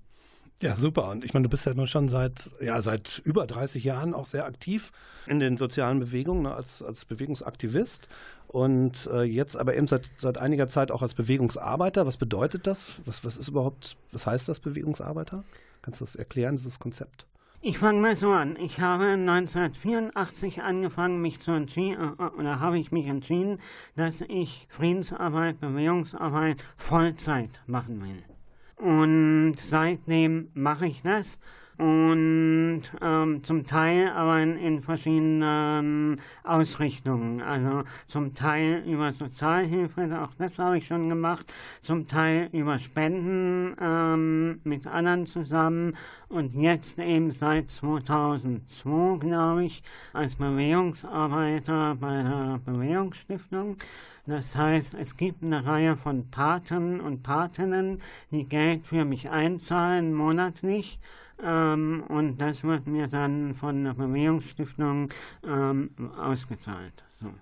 Ja, 0.60 0.76
super. 0.76 1.10
Und 1.10 1.24
ich 1.24 1.34
meine, 1.34 1.44
du 1.44 1.48
bist 1.48 1.66
ja 1.66 1.74
nun 1.74 1.86
schon 1.86 2.08
seit, 2.08 2.50
ja, 2.60 2.82
seit 2.82 3.22
über 3.24 3.46
30 3.46 3.84
Jahren 3.84 4.12
auch 4.12 4.26
sehr 4.26 4.44
aktiv 4.44 4.90
in 5.26 5.38
den 5.38 5.56
sozialen 5.56 6.00
Bewegungen 6.00 6.42
ne, 6.42 6.54
als, 6.54 6.82
als 6.82 7.04
Bewegungsaktivist 7.04 8.08
und 8.48 9.08
äh, 9.12 9.22
jetzt 9.22 9.56
aber 9.56 9.76
eben 9.76 9.86
seit, 9.86 10.10
seit 10.16 10.38
einiger 10.38 10.66
Zeit 10.68 10.90
auch 10.90 11.02
als 11.02 11.14
Bewegungsarbeiter. 11.14 12.06
Was 12.06 12.16
bedeutet 12.16 12.66
das? 12.66 12.86
Was, 13.04 13.24
was 13.24 13.36
ist 13.36 13.48
überhaupt, 13.48 13.96
was 14.10 14.26
heißt 14.26 14.48
das 14.48 14.58
Bewegungsarbeiter? 14.58 15.44
Kannst 15.82 16.00
du 16.00 16.04
das 16.04 16.16
erklären, 16.16 16.56
dieses 16.56 16.80
Konzept? 16.80 17.26
Ich 17.60 17.78
fange 17.78 18.00
mal 18.00 18.16
so 18.16 18.30
an. 18.30 18.56
Ich 18.56 18.80
habe 18.80 19.04
1984 19.04 20.62
angefangen, 20.62 21.20
mich 21.20 21.38
zu 21.38 21.52
entschieden, 21.52 22.16
äh, 22.18 22.22
oder 22.36 22.58
habe 22.58 22.80
ich 22.80 22.90
mich 22.90 23.06
entschieden, 23.06 23.60
dass 23.94 24.22
ich 24.22 24.66
Friedensarbeit, 24.70 25.60
Bewegungsarbeit 25.60 26.64
Vollzeit 26.76 27.60
machen 27.66 28.02
will. 28.02 28.37
Und 28.78 29.54
seitdem 29.58 30.48
mache 30.54 30.86
ich 30.86 31.02
das 31.02 31.38
und 31.78 32.82
ähm, 33.00 33.42
zum 33.44 33.64
Teil 33.64 34.10
aber 34.10 34.40
in, 34.40 34.56
in, 34.58 34.82
verschiedenen 34.82 36.20
Ausrichtungen. 36.42 37.40
Also 37.40 37.84
zum 38.06 38.34
Teil 38.34 38.82
über 38.84 39.12
Sozialhilfe, 39.12 40.20
auch 40.20 40.34
das 40.38 40.58
habe 40.58 40.78
ich 40.78 40.88
schon 40.88 41.08
gemacht, 41.08 41.52
zum 41.80 42.08
Teil 42.08 42.48
über 42.52 42.78
Spenden 42.78 43.76
ähm, 43.80 44.60
mit 44.64 44.88
anderen 44.88 45.26
zusammen 45.26 45.96
und 46.28 46.52
jetzt 46.54 46.98
eben 46.98 47.30
seit 47.30 47.70
2002, 47.70 49.18
glaube 49.18 49.64
ich, 49.64 49.82
als 50.12 50.34
Bewegungsarbeiter 50.34 51.96
bei 52.00 52.22
der 52.24 52.60
Bewegungsstiftung. 52.64 53.76
Das 54.28 54.54
heißt, 54.54 54.92
es 54.92 55.16
gibt 55.16 55.42
eine 55.42 55.64
Reihe 55.64 55.96
von 55.96 56.30
Paten 56.30 57.00
und 57.00 57.22
Patinnen, 57.22 58.02
die 58.30 58.44
Geld 58.44 58.86
für 58.86 59.06
mich 59.06 59.30
einzahlen 59.30 60.12
monatlich 60.12 61.00
ähm, 61.42 62.04
und 62.08 62.36
das 62.36 62.62
wird 62.62 62.86
mir 62.86 63.08
dann 63.08 63.54
von 63.54 63.84
der 63.84 63.94
Bewegungsstiftung 63.94 65.08
ähm, 65.46 65.90
ausgezahlt. 66.18 67.04
So. 67.08 67.32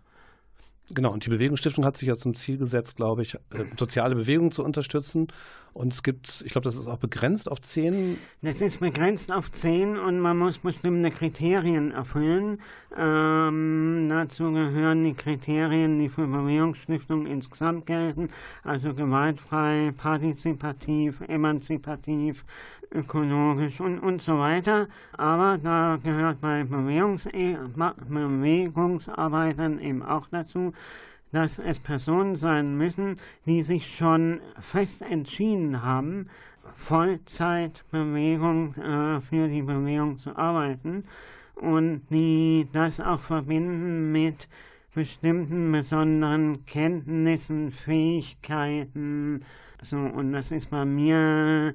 Genau, 0.91 1.13
und 1.13 1.27
die 1.27 1.31
Bewegungsstiftung 1.31 1.85
hat 1.85 1.97
sich 1.97 2.09
ja 2.09 2.17
zum 2.17 2.37
Ziel 2.37 2.59
gesetzt, 2.59 2.97
glaube 2.97 3.23
ich, 3.23 3.35
äh, 3.35 3.39
soziale 3.77 4.15
Bewegungen 4.15 4.53
zu 4.53 4.63
unterstützen. 4.63 5.29
Und 5.77 5.93
es 5.93 6.03
gibt, 6.03 6.43
ich 6.47 6.53
glaube, 6.53 6.65
das 6.65 6.77
ist 6.77 6.87
auch 6.87 6.97
begrenzt 6.97 7.51
auf 7.51 7.61
zehn. 7.61 8.17
Das 8.41 8.63
ist 8.63 8.81
begrenzt 8.81 9.31
auf 9.31 9.53
zehn 9.53 9.99
und 9.99 10.21
man 10.21 10.39
muss 10.39 10.57
bestimmte 10.57 11.11
Kriterien 11.11 11.91
erfüllen. 11.91 12.63
Ähm, 12.97 14.07
dazu 14.09 14.51
gehören 14.53 15.05
die 15.05 15.13
Kriterien, 15.13 15.99
die 15.99 16.09
für 16.09 16.27
Bewegungsstiftung 16.27 17.27
insgesamt 17.27 17.85
gelten, 17.85 18.31
also 18.63 18.95
gewaltfrei, 18.95 19.93
partizipativ, 19.95 21.21
emanzipativ, 21.29 22.47
ökologisch 22.91 23.79
und, 23.81 23.99
und 23.99 24.23
so 24.23 24.39
weiter. 24.39 24.89
Aber 25.13 25.59
da 25.63 25.99
gehört 26.03 26.41
bei 26.41 26.65
Bewegungs 26.65 27.29
Bewegungsarbeitern 28.09 29.79
eben 29.81 30.03
auch 30.03 30.27
dazu, 30.29 30.73
dass 31.33 31.59
es 31.59 31.81
Personen 31.81 32.37
sein 32.37 32.77
müssen, 32.77 33.17
die 33.45 33.63
sich 33.63 33.97
schon 33.97 34.41
fest 34.61 35.03
entschieden 35.03 35.83
haben, 35.83 36.29
Vollzeitbewegung 36.77 38.75
äh, 38.75 39.21
für 39.21 39.49
die 39.49 39.63
Bewegung 39.63 40.19
zu 40.19 40.37
arbeiten 40.37 41.05
und 41.57 42.03
die 42.11 42.69
das 42.73 43.01
auch 43.01 43.21
verbinden 43.21 44.13
mit 44.13 44.49
bestimmten 44.95 45.71
besonderen 45.73 46.65
Kenntnissen, 46.65 47.71
Fähigkeiten. 47.71 49.45
So, 49.83 49.99
und 49.99 50.33
das 50.33 50.51
ist 50.51 50.71
bei 50.71 50.85
mir 50.85 51.75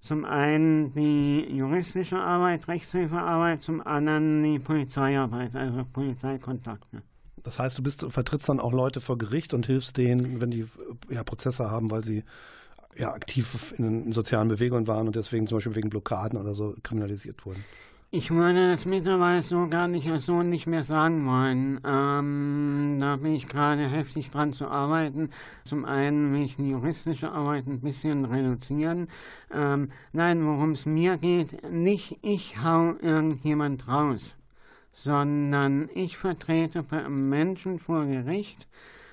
zum 0.00 0.24
einen 0.24 0.94
die 0.94 1.48
juristische 1.50 2.18
Arbeit, 2.18 2.68
Rechtshilfearbeit, 2.68 3.62
zum 3.62 3.84
anderen 3.84 4.42
die 4.44 4.58
Polizeiarbeit, 4.60 5.56
also 5.56 5.84
Polizeikontakte. 5.92 7.02
Das 7.44 7.58
heißt, 7.58 7.78
du 7.78 7.82
bist, 7.82 8.06
vertrittst 8.08 8.48
dann 8.48 8.60
auch 8.60 8.72
Leute 8.72 9.00
vor 9.00 9.18
Gericht 9.18 9.54
und 9.54 9.66
hilfst 9.66 9.96
denen, 9.96 10.40
wenn 10.40 10.50
die 10.50 10.66
ja, 11.08 11.24
Prozesse 11.24 11.70
haben, 11.70 11.90
weil 11.90 12.04
sie 12.04 12.24
ja, 12.96 13.12
aktiv 13.12 13.74
in, 13.78 14.12
sozialen 14.12 14.48
Bewegungen 14.48 14.86
waren 14.86 15.06
und 15.06 15.16
deswegen 15.16 15.46
zum 15.46 15.58
Beispiel 15.58 15.76
wegen 15.76 15.90
Blockaden 15.90 16.38
oder 16.38 16.54
so 16.54 16.74
kriminalisiert 16.82 17.46
wurden. 17.46 17.64
Ich 18.10 18.30
würde 18.30 18.70
das 18.70 18.86
mittlerweile 18.86 19.42
so 19.42 19.68
gar 19.68 19.86
nicht 19.86 20.08
so 20.20 20.42
nicht 20.42 20.66
mehr 20.66 20.82
sagen 20.82 21.26
wollen. 21.26 21.78
Ähm, 21.84 22.96
da 22.98 23.16
bin 23.16 23.34
ich 23.34 23.46
gerade 23.46 23.86
heftig 23.86 24.30
dran 24.30 24.54
zu 24.54 24.66
arbeiten. 24.66 25.28
Zum 25.64 25.84
einen 25.84 26.32
will 26.32 26.40
ich 26.40 26.56
die 26.56 26.70
juristische 26.70 27.30
Arbeit 27.30 27.66
ein 27.66 27.80
bisschen 27.80 28.24
reduzieren. 28.24 29.08
Ähm, 29.52 29.90
nein, 30.14 30.46
worum 30.46 30.70
es 30.70 30.86
mir 30.86 31.18
geht, 31.18 31.70
nicht 31.70 32.18
ich 32.22 32.62
hau 32.64 32.94
irgendjemand 33.02 33.86
raus, 33.86 34.37
sondern 35.02 35.88
ich 35.94 36.16
vertrete 36.16 36.84
Menschen 37.08 37.78
vor 37.78 38.04
Gericht, 38.06 38.66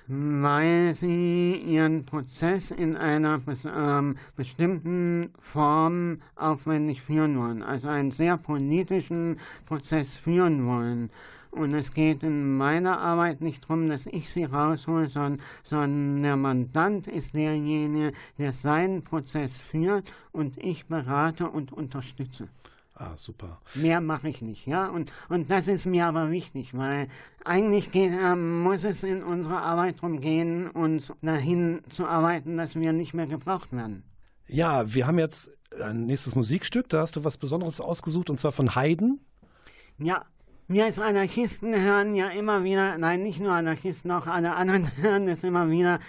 weil 0.08 0.94
sie 0.94 1.56
ihren 1.56 2.06
Prozess 2.06 2.72
in 2.72 2.98
einer 2.98 3.40
ähm, 3.66 4.16
bestimmten 4.36 5.30
Form 5.40 6.22
aufwendig 6.36 7.02
führen 7.02 7.38
wollen, 7.38 7.62
also 7.62 7.88
einen 7.88 8.12
sehr 8.12 8.38
politischen 8.38 9.38
Prozess 9.66 10.16
führen 10.16 10.66
wollen. 10.66 11.10
Und 11.52 11.74
es 11.74 11.94
geht 11.94 12.24
in 12.24 12.58
meiner 12.58 13.00
Arbeit 13.00 13.42
nicht 13.42 13.64
darum, 13.64 13.88
dass 13.88 14.08
ich 14.08 14.30
sie 14.30 14.44
raushole, 14.44 15.08
sondern, 15.08 15.40
sondern 15.64 16.24
der 16.24 16.36
Mandant 16.36 17.08
ist 17.08 17.36
derjenige, 17.36 18.12
der 18.38 18.54
seinen 18.54 19.04
Prozess 19.04 19.62
führt 19.62 20.12
und 20.34 20.58
ich 20.58 20.86
berate 20.88 21.50
und 21.50 21.72
unterstütze. 21.72 22.50
Ah, 22.98 23.18
super. 23.18 23.60
Mehr 23.74 24.00
mache 24.00 24.30
ich 24.30 24.42
nicht, 24.42 24.66
ja. 24.68 24.88
Und, 24.88 25.12
und 25.28 25.52
das 25.52 25.68
ist 25.68 25.86
mir 25.86 26.06
aber 26.06 26.32
wichtig, 26.32 26.74
weil 26.74 27.10
eigentlich 27.44 27.92
geht, 27.92 28.14
äh, 28.14 28.36
muss 28.36 28.86
es 28.86 29.04
in 29.04 29.22
unserer 29.22 29.62
Arbeit 29.62 29.98
darum 29.98 30.22
gehen, 30.22 30.70
uns 30.70 31.12
dahin 31.22 31.82
zu 31.90 32.08
arbeiten, 32.08 32.56
dass 32.56 32.76
wir 32.76 32.94
nicht 32.94 33.14
mehr 33.14 33.28
gebraucht 33.28 33.74
werden. 33.74 34.04
Ja, 34.48 34.94
wir 34.94 35.08
haben 35.08 35.20
jetzt 35.20 35.50
ein 35.82 36.06
nächstes 36.06 36.36
Musikstück, 36.36 36.88
da 36.88 37.02
hast 37.02 37.18
du 37.18 37.26
was 37.26 37.38
Besonderes 37.38 37.82
ausgesucht, 37.82 38.30
und 38.30 38.40
zwar 38.40 38.54
von 38.54 38.76
Haydn. 38.76 39.20
Ja, 39.98 40.26
wir 40.68 40.86
als 40.86 40.98
Anarchisten 40.98 41.80
hören 41.80 42.16
ja 42.16 42.30
immer 42.30 42.64
wieder, 42.64 42.98
nein, 42.98 43.22
nicht 43.22 43.40
nur 43.40 43.52
Anarchisten, 43.52 44.10
auch 44.10 44.26
alle 44.26 44.56
anderen 44.56 44.90
hören 44.98 45.28
es 45.28 45.44
immer 45.44 45.70
wieder, 45.70 46.00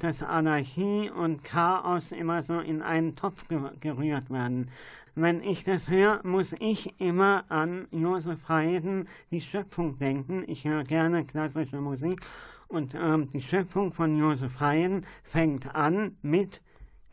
dass 0.00 0.22
Anarchie 0.22 1.10
und 1.10 1.42
Chaos 1.42 2.12
immer 2.12 2.42
so 2.42 2.60
in 2.60 2.80
einen 2.80 3.16
Topf 3.16 3.44
gerührt 3.80 4.30
werden. 4.30 4.70
Wenn 5.16 5.42
ich 5.42 5.64
das 5.64 5.90
höre, 5.90 6.20
muss 6.22 6.54
ich 6.60 7.00
immer 7.00 7.44
an 7.48 7.88
Josef 7.90 8.48
Haydn, 8.48 9.08
die 9.32 9.40
Schöpfung 9.40 9.98
denken. 9.98 10.44
Ich 10.46 10.64
höre 10.64 10.84
gerne 10.84 11.24
klassische 11.24 11.80
Musik 11.80 12.20
und 12.68 12.94
ähm, 12.94 13.28
die 13.32 13.42
Schöpfung 13.42 13.92
von 13.92 14.16
Josef 14.16 14.60
Haydn 14.60 15.04
fängt 15.24 15.74
an 15.74 16.16
mit 16.22 16.62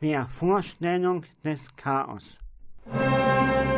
der 0.01 0.27
Vorstellung 0.27 1.23
des 1.43 1.75
Chaos. 1.77 2.39
Musik 2.85 3.74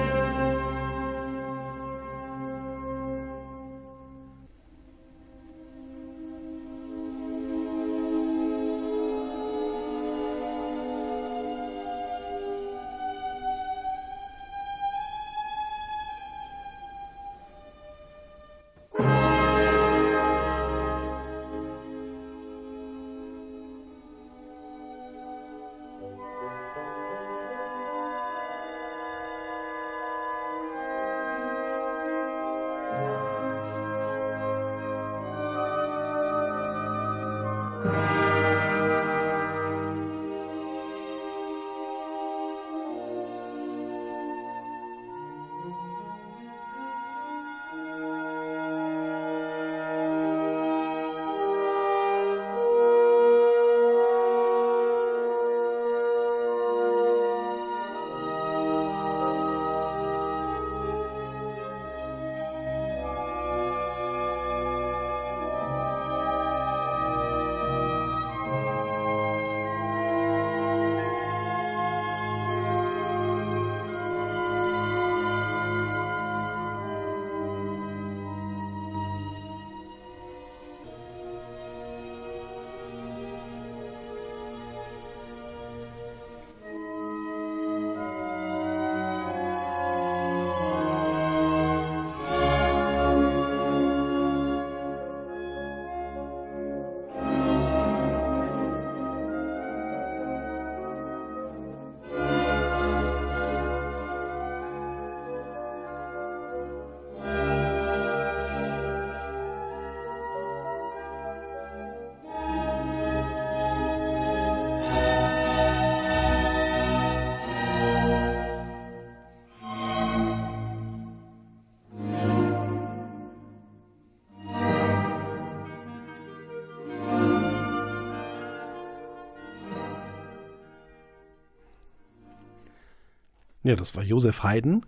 Ja, 133.67 133.75
das 133.75 133.97
war 133.97 134.03
Josef 134.03 134.43
Haydn. 134.43 134.85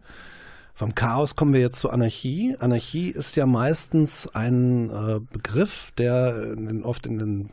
Vom 0.74 0.96
Chaos 0.96 1.36
kommen 1.36 1.52
wir 1.54 1.60
jetzt 1.60 1.80
zur 1.82 1.92
Anarchie. 1.92 2.56
Anarchie 2.58 3.10
ist 3.10 3.36
ja 3.36 3.46
meistens 3.46 4.26
ein 4.34 4.89
äh, 4.89 5.20
Begriff, 5.20 5.92
der 5.98 6.54
in, 6.54 6.86
oft 6.86 7.06
in 7.06 7.20
den 7.20 7.50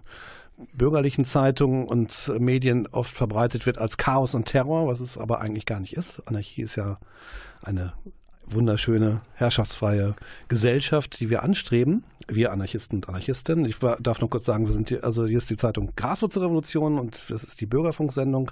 bürgerlichen 0.74 1.24
Zeitungen 1.24 1.84
und 1.88 2.32
Medien 2.38 2.86
oft 2.86 3.12
verbreitet 3.12 3.66
wird 3.66 3.78
als 3.78 3.96
Chaos 3.96 4.36
und 4.36 4.44
Terror, 4.44 4.86
was 4.86 5.00
es 5.00 5.18
aber 5.18 5.40
eigentlich 5.40 5.66
gar 5.66 5.80
nicht 5.80 5.96
ist. 5.96 6.22
Anarchie 6.26 6.62
ist 6.62 6.76
ja 6.76 7.00
eine 7.60 7.92
wunderschöne, 8.48 9.20
herrschaftsfreie 9.34 10.14
Gesellschaft, 10.48 11.20
die 11.20 11.30
wir 11.30 11.42
anstreben, 11.42 12.04
wir 12.28 12.52
Anarchisten 12.52 12.98
und 12.98 13.08
Anarchistinnen. 13.08 13.64
Ich 13.66 13.78
darf 13.78 14.20
noch 14.20 14.30
kurz 14.30 14.44
sagen, 14.44 14.66
wir 14.66 14.72
sind 14.72 14.88
hier, 14.88 15.04
also 15.04 15.26
hier 15.26 15.38
ist 15.38 15.50
die 15.50 15.56
Zeitung 15.56 15.92
Graswurzelrevolution 15.96 16.98
und 16.98 17.30
das 17.30 17.44
ist 17.44 17.60
die 17.60 17.66
Bürgerfunksendung 17.66 18.50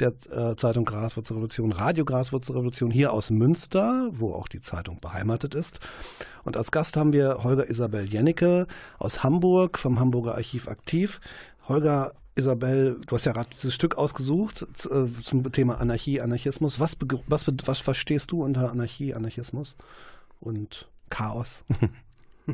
der 0.00 0.12
äh, 0.30 0.56
Zeitung 0.56 0.84
Graswurzelrevolution, 0.84 1.72
Radio 1.72 2.04
Graswurzelrevolution 2.04 2.90
hier 2.90 3.12
aus 3.12 3.30
Münster, 3.30 4.08
wo 4.12 4.32
auch 4.32 4.48
die 4.48 4.60
Zeitung 4.60 5.00
beheimatet 5.00 5.54
ist. 5.54 5.80
Und 6.44 6.56
als 6.56 6.72
Gast 6.72 6.96
haben 6.96 7.12
wir 7.12 7.44
Holger 7.44 7.68
Isabel 7.68 8.08
Jennecke 8.08 8.66
aus 8.98 9.22
Hamburg 9.22 9.78
vom 9.78 10.00
Hamburger 10.00 10.34
Archiv 10.34 10.66
aktiv. 10.66 11.20
Holger 11.68 12.12
Isabel, 12.34 12.98
du 13.06 13.14
hast 13.14 13.26
ja 13.26 13.32
gerade 13.32 13.50
dieses 13.52 13.74
Stück 13.74 13.96
ausgesucht 13.96 14.66
äh, 14.90 15.06
zum 15.22 15.52
Thema 15.52 15.80
Anarchie, 15.80 16.20
Anarchismus. 16.20 16.80
Was, 16.80 16.96
was, 17.26 17.46
was 17.66 17.78
verstehst 17.78 18.32
du 18.32 18.42
unter 18.42 18.70
Anarchie, 18.70 19.12
Anarchismus 19.14 19.76
und 20.40 20.88
Chaos? 21.10 21.62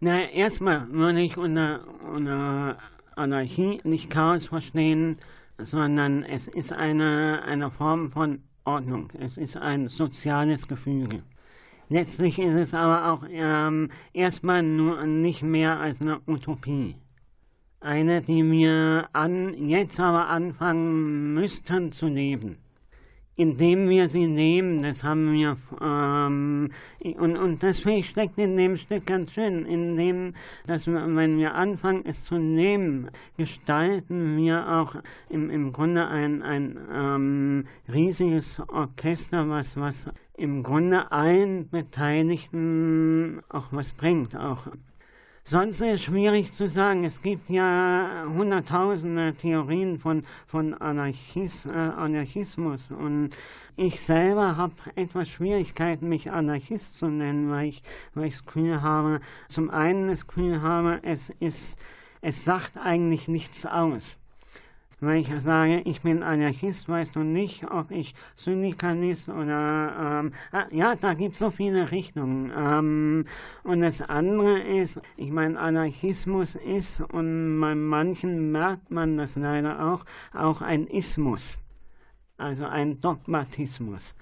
Na, 0.00 0.28
erstmal 0.30 0.90
würde 0.92 1.20
ich 1.22 1.38
unter, 1.38 1.80
unter 2.12 2.76
Anarchie 3.16 3.80
nicht 3.84 4.10
Chaos 4.10 4.46
verstehen, 4.46 5.16
sondern 5.58 6.22
es 6.22 6.48
ist 6.48 6.72
eine, 6.72 7.42
eine 7.44 7.70
Form 7.70 8.12
von 8.12 8.42
Ordnung. 8.64 9.10
Es 9.18 9.38
ist 9.38 9.56
ein 9.56 9.88
soziales 9.88 10.68
Gefüge. 10.68 11.22
Letztlich 11.88 12.38
ist 12.38 12.54
es 12.54 12.74
aber 12.74 13.12
auch 13.12 13.24
ähm, 13.28 13.90
erstmal 14.12 14.62
nur 14.62 15.04
nicht 15.06 15.42
mehr 15.42 15.80
als 15.80 16.00
eine 16.00 16.20
Utopie. 16.26 16.94
Eine, 17.80 18.20
die 18.20 18.44
wir 18.50 19.08
an, 19.12 19.54
jetzt 19.68 19.98
aber 20.00 20.28
anfangen 20.28 21.34
müssten 21.34 21.92
zu 21.92 22.08
leben. 22.08 22.58
indem 23.40 23.88
wir 23.88 24.10
sie 24.10 24.26
nehmen, 24.26 24.82
das 24.82 25.02
haben 25.02 25.32
wir, 25.32 25.56
ähm, 25.80 26.70
und, 27.16 27.36
und 27.38 27.64
ich 27.64 28.08
steckt 28.08 28.38
in 28.38 28.54
dem 28.58 28.76
Stück 28.76 29.06
ganz 29.06 29.32
schön, 29.32 29.64
in 29.64 29.96
dem, 29.96 30.34
dass 30.66 30.86
wir, 30.86 31.16
wenn 31.16 31.38
wir 31.38 31.54
anfangen, 31.54 32.04
es 32.04 32.22
zu 32.24 32.36
nehmen, 32.36 33.10
gestalten 33.38 34.36
wir 34.36 34.68
auch 34.68 34.94
im, 35.30 35.48
im 35.48 35.72
Grunde 35.72 36.06
ein, 36.06 36.42
ein 36.42 36.78
ähm, 36.92 37.64
riesiges 37.90 38.60
Orchester, 38.68 39.48
was, 39.48 39.78
was 39.78 40.10
im 40.36 40.62
Grunde 40.62 41.10
allen 41.10 41.70
Beteiligten 41.70 43.40
auch 43.48 43.68
was 43.70 43.94
bringt, 43.94 44.36
auch 44.36 44.66
Sonst 45.50 45.80
ist 45.80 45.94
es 45.94 46.02
schwierig 46.04 46.52
zu 46.52 46.68
sagen. 46.68 47.02
Es 47.02 47.22
gibt 47.22 47.50
ja 47.50 48.22
hunderttausende 48.24 49.34
Theorien 49.34 49.98
von, 49.98 50.22
von 50.46 50.74
Anarchis, 50.74 51.66
äh, 51.66 51.70
Anarchismus 51.70 52.92
und 52.92 53.30
ich 53.74 53.98
selber 53.98 54.56
habe 54.56 54.74
etwas 54.94 55.28
Schwierigkeiten, 55.28 56.08
mich 56.08 56.30
Anarchist 56.30 56.96
zu 56.96 57.08
nennen, 57.08 57.50
weil 57.50 57.70
ich, 57.70 57.82
weil 58.14 58.26
ich 58.26 58.34
das 58.34 58.46
Gefühl 58.46 58.80
habe, 58.80 59.20
zum 59.48 59.70
einen 59.70 60.06
das 60.06 60.28
Gefühl 60.28 60.62
habe, 60.62 61.00
es 61.02 61.30
ist, 61.40 61.76
es 62.20 62.44
sagt 62.44 62.76
eigentlich 62.76 63.26
nichts 63.26 63.66
aus. 63.66 64.18
Wenn 65.02 65.16
ich 65.16 65.30
sage, 65.40 65.80
ich 65.86 66.02
bin 66.02 66.22
Anarchist, 66.22 66.86
weißt 66.86 67.16
du 67.16 67.20
nicht, 67.20 67.70
ob 67.70 67.90
ich 67.90 68.14
Syndikalist 68.36 69.30
oder, 69.30 70.20
ähm, 70.20 70.32
ah, 70.52 70.66
ja, 70.70 70.94
da 70.94 71.14
gibt 71.14 71.34
es 71.34 71.38
so 71.38 71.50
viele 71.50 71.90
Richtungen. 71.90 72.52
Ähm, 72.54 73.24
und 73.62 73.80
das 73.80 74.02
andere 74.02 74.60
ist, 74.60 75.00
ich 75.16 75.30
meine, 75.30 75.58
Anarchismus 75.58 76.54
ist, 76.54 77.00
und 77.00 77.60
bei 77.60 77.74
manchen 77.74 78.52
merkt 78.52 78.90
man 78.90 79.16
das 79.16 79.36
leider 79.36 79.90
auch, 79.90 80.04
auch 80.34 80.60
ein 80.60 80.86
Ismus, 80.86 81.56
also 82.36 82.66
ein 82.66 83.00
Dogmatismus. 83.00 84.14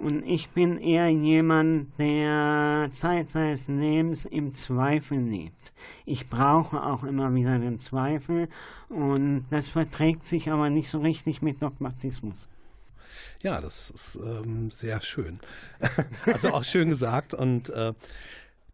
Und 0.00 0.24
ich 0.26 0.48
bin 0.50 0.78
eher 0.78 1.10
jemand, 1.10 1.98
der 1.98 2.90
Zeit 2.94 3.30
seines 3.30 3.68
Lebens 3.68 4.24
im 4.24 4.54
Zweifel 4.54 5.18
lebt. 5.18 5.72
Ich 6.06 6.30
brauche 6.30 6.82
auch 6.82 7.04
immer 7.04 7.34
wieder 7.34 7.58
den 7.58 7.80
Zweifel 7.80 8.48
und 8.88 9.44
das 9.50 9.68
verträgt 9.68 10.26
sich 10.26 10.50
aber 10.50 10.70
nicht 10.70 10.88
so 10.88 11.00
richtig 11.00 11.42
mit 11.42 11.60
Dogmatismus. 11.60 12.48
Ja, 13.42 13.60
das 13.60 13.90
ist 13.90 14.16
ähm, 14.16 14.70
sehr 14.70 15.02
schön. 15.02 15.38
also 16.26 16.48
auch 16.54 16.64
schön 16.64 16.88
gesagt. 16.88 17.34
Und 17.34 17.68
äh, 17.68 17.92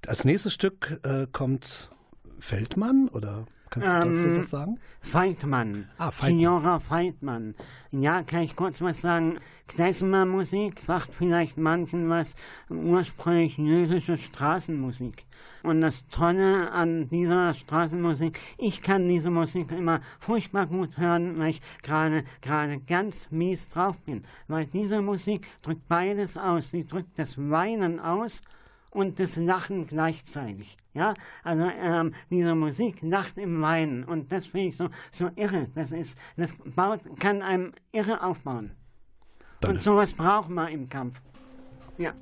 als 0.06 0.24
nächstes 0.24 0.54
Stück 0.54 1.00
äh, 1.02 1.26
kommt 1.30 1.90
Feldmann 2.38 3.08
oder 3.08 3.46
Kannst 3.70 3.88
du 3.88 4.10
dazu 4.10 4.26
ähm, 4.26 4.38
was 4.38 4.50
sagen? 4.50 4.78
Feitmann. 5.00 5.88
Ah, 5.98 6.10
Feitmann. 6.10 6.28
Signora 6.28 6.78
Feitmann. 6.78 7.54
Ja, 7.90 8.22
kann 8.22 8.42
ich 8.42 8.54
kurz 8.54 8.80
was 8.80 9.00
sagen? 9.00 9.38
Klezmer-Musik 9.68 10.82
sagt 10.82 11.12
vielleicht 11.12 11.58
manchen 11.58 12.08
was, 12.08 12.36
ursprünglich 12.70 13.58
jüdische 13.58 14.16
Straßenmusik. 14.16 15.24
Und 15.62 15.80
das 15.80 16.06
Tolle 16.08 16.70
an 16.70 17.08
dieser 17.08 17.52
Straßenmusik, 17.52 18.38
ich 18.56 18.82
kann 18.82 19.08
diese 19.08 19.30
Musik 19.30 19.72
immer 19.72 20.00
furchtbar 20.20 20.66
gut 20.66 20.96
hören, 20.96 21.38
weil 21.38 21.50
ich 21.50 21.60
gerade 21.82 22.24
gerade 22.40 22.78
ganz 22.80 23.28
mies 23.32 23.68
drauf 23.68 23.98
bin. 24.02 24.22
Weil 24.46 24.66
diese 24.66 25.02
Musik 25.02 25.48
drückt 25.62 25.88
beides 25.88 26.36
aus. 26.36 26.70
Sie 26.70 26.86
drückt 26.86 27.18
das 27.18 27.36
Weinen 27.36 27.98
aus 27.98 28.40
und 28.96 29.20
das 29.20 29.36
Lachen 29.36 29.86
gleichzeitig. 29.86 30.76
Ja, 30.94 31.12
also 31.44 31.64
ähm, 31.64 32.14
diese 32.30 32.54
Musik 32.54 33.02
lacht 33.02 33.36
im 33.36 33.60
Weinen 33.60 34.04
und 34.04 34.32
das 34.32 34.46
finde 34.46 34.68
ich 34.68 34.76
so, 34.76 34.88
so 35.12 35.28
irre. 35.36 35.68
Das 35.74 35.92
ist, 35.92 36.18
das 36.36 36.54
baut, 36.74 37.00
kann 37.20 37.42
einem 37.42 37.72
irre 37.92 38.22
aufbauen. 38.22 38.70
Danke. 39.60 39.74
Und 39.74 39.78
sowas 39.78 40.14
braucht 40.14 40.48
man 40.48 40.68
im 40.68 40.88
Kampf. 40.88 41.20
Ja. 41.98 42.14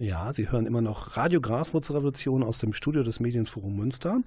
Ja, 0.00 0.32
Sie 0.32 0.50
hören 0.50 0.64
immer 0.64 0.80
noch 0.80 1.18
Radio 1.18 1.42
Graswurzelrevolution 1.42 2.42
aus 2.42 2.56
dem 2.56 2.72
Studio 2.72 3.02
des 3.02 3.20
Medienforum 3.20 3.76
Münster. 3.76 4.22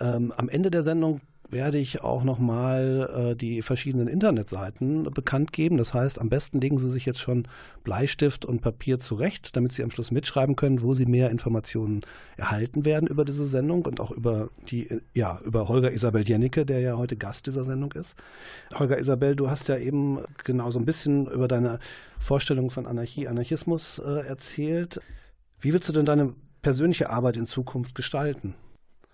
Ähm, 0.00 0.32
am 0.36 0.48
Ende 0.48 0.72
der 0.72 0.82
Sendung 0.82 1.20
werde 1.50 1.78
ich 1.78 2.02
auch 2.02 2.24
nochmal 2.24 3.30
äh, 3.32 3.36
die 3.36 3.62
verschiedenen 3.62 4.08
Internetseiten 4.08 5.04
bekannt 5.04 5.52
geben. 5.52 5.78
Das 5.78 5.94
heißt, 5.94 6.20
am 6.20 6.28
besten 6.28 6.60
legen 6.60 6.78
Sie 6.78 6.90
sich 6.90 7.06
jetzt 7.06 7.20
schon 7.20 7.48
Bleistift 7.84 8.44
und 8.44 8.60
Papier 8.60 8.98
zurecht, 8.98 9.56
damit 9.56 9.72
Sie 9.72 9.82
am 9.82 9.90
Schluss 9.90 10.10
mitschreiben 10.10 10.56
können, 10.56 10.82
wo 10.82 10.94
Sie 10.94 11.06
mehr 11.06 11.30
Informationen 11.30 12.02
erhalten 12.36 12.84
werden 12.84 13.08
über 13.08 13.24
diese 13.24 13.46
Sendung 13.46 13.86
und 13.86 14.00
auch 14.00 14.10
über 14.10 14.50
die, 14.70 14.88
ja, 15.14 15.40
über 15.44 15.68
Holger 15.68 15.92
Isabel 15.92 16.28
Jennecke, 16.28 16.66
der 16.66 16.80
ja 16.80 16.96
heute 16.96 17.16
Gast 17.16 17.46
dieser 17.46 17.64
Sendung 17.64 17.92
ist. 17.92 18.14
Holger 18.74 18.98
Isabel, 18.98 19.34
du 19.34 19.50
hast 19.50 19.68
ja 19.68 19.78
eben 19.78 20.20
genau 20.44 20.70
so 20.70 20.78
ein 20.78 20.84
bisschen 20.84 21.26
über 21.26 21.48
deine 21.48 21.78
Vorstellung 22.18 22.70
von 22.70 22.86
Anarchie, 22.86 23.28
Anarchismus 23.28 23.98
äh, 23.98 24.26
erzählt. 24.26 25.00
Wie 25.60 25.72
willst 25.72 25.88
du 25.88 25.92
denn 25.92 26.06
deine 26.06 26.34
persönliche 26.62 27.10
Arbeit 27.10 27.36
in 27.36 27.46
Zukunft 27.46 27.94
gestalten? 27.94 28.54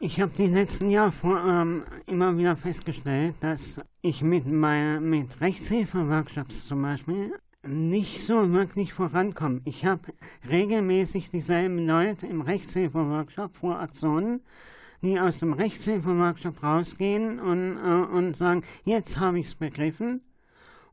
Ich 0.01 0.21
habe 0.21 0.33
die 0.37 0.49
letzten 0.49 0.91
Jahre 0.91 1.13
vor, 1.13 1.39
ähm, 1.47 1.85
immer 2.07 2.37
wieder 2.37 2.57
festgestellt, 2.57 3.37
dass 3.41 3.79
ich 4.03 4.23
mit, 4.23 4.45
mit 4.45 5.41
Rechtshilfe-Workshops 5.41 6.67
zum 6.67 6.83
Beispiel 6.83 7.33
nicht 7.67 8.21
so 8.23 8.53
wirklich 8.53 8.93
vorankomme. 8.93 9.61
Ich 9.65 9.87
habe 9.87 10.13
regelmäßig 10.49 11.31
dieselben 11.31 11.87
Leute 11.87 12.27
im 12.27 12.41
Rechtshilfe-Workshop 12.41 13.57
vor 13.57 13.79
Aktionen, 13.79 14.41
die 15.01 15.19
aus 15.19 15.39
dem 15.39 15.53
Rechtshilfe-Workshop 15.53 16.63
rausgehen 16.63 17.39
und, 17.39 17.77
äh, 17.77 18.17
und 18.17 18.37
sagen, 18.37 18.63
jetzt 18.85 19.21
habe 19.21 19.39
ich 19.39 19.47
es 19.47 19.55
begriffen 19.55 20.23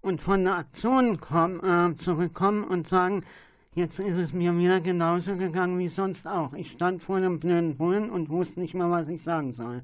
und 0.02 0.22
von 0.22 0.44
der 0.44 0.58
Aktion 0.58 1.20
komm, 1.20 1.60
äh, 1.64 1.96
zurückkommen 1.96 2.64
und 2.64 2.88
sagen, 2.88 3.24
Jetzt 3.73 3.99
ist 3.99 4.17
es 4.17 4.34
mir 4.34 4.57
wieder 4.57 4.81
genauso 4.81 5.38
gegangen 5.38 5.79
wie 5.79 5.88
sonst 5.88 6.27
auch. 6.27 6.51
Ich 6.51 6.71
stand 6.71 7.01
vor 7.01 7.15
einem 7.15 7.39
blöden 7.39 7.77
Brunnen 7.77 8.10
und 8.10 8.29
wusste 8.29 8.60
nicht 8.60 8.73
mal, 8.73 8.91
was 8.91 9.07
ich 9.07 9.23
sagen 9.23 9.53
soll. 9.53 9.81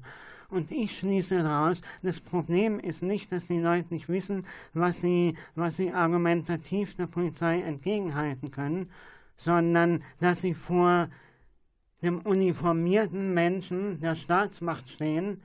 Und 0.50 0.70
ich 0.70 0.98
schließe 0.98 1.38
daraus, 1.38 1.80
das 2.02 2.20
Problem 2.20 2.80
ist 2.80 3.02
nicht, 3.02 3.32
dass 3.32 3.46
die 3.46 3.58
Leute 3.58 3.94
nicht 3.94 4.10
wissen, 4.10 4.44
was 4.74 5.00
sie, 5.00 5.36
was 5.54 5.76
sie 5.76 5.90
argumentativ 5.90 6.96
der 6.96 7.06
Polizei 7.06 7.62
entgegenhalten 7.62 8.50
können, 8.50 8.90
sondern 9.38 10.02
dass 10.20 10.42
sie 10.42 10.52
vor 10.52 11.08
dem 12.02 12.18
uniformierten 12.18 13.32
Menschen 13.32 14.00
der 14.00 14.16
Staatsmacht 14.16 14.90
stehen 14.90 15.40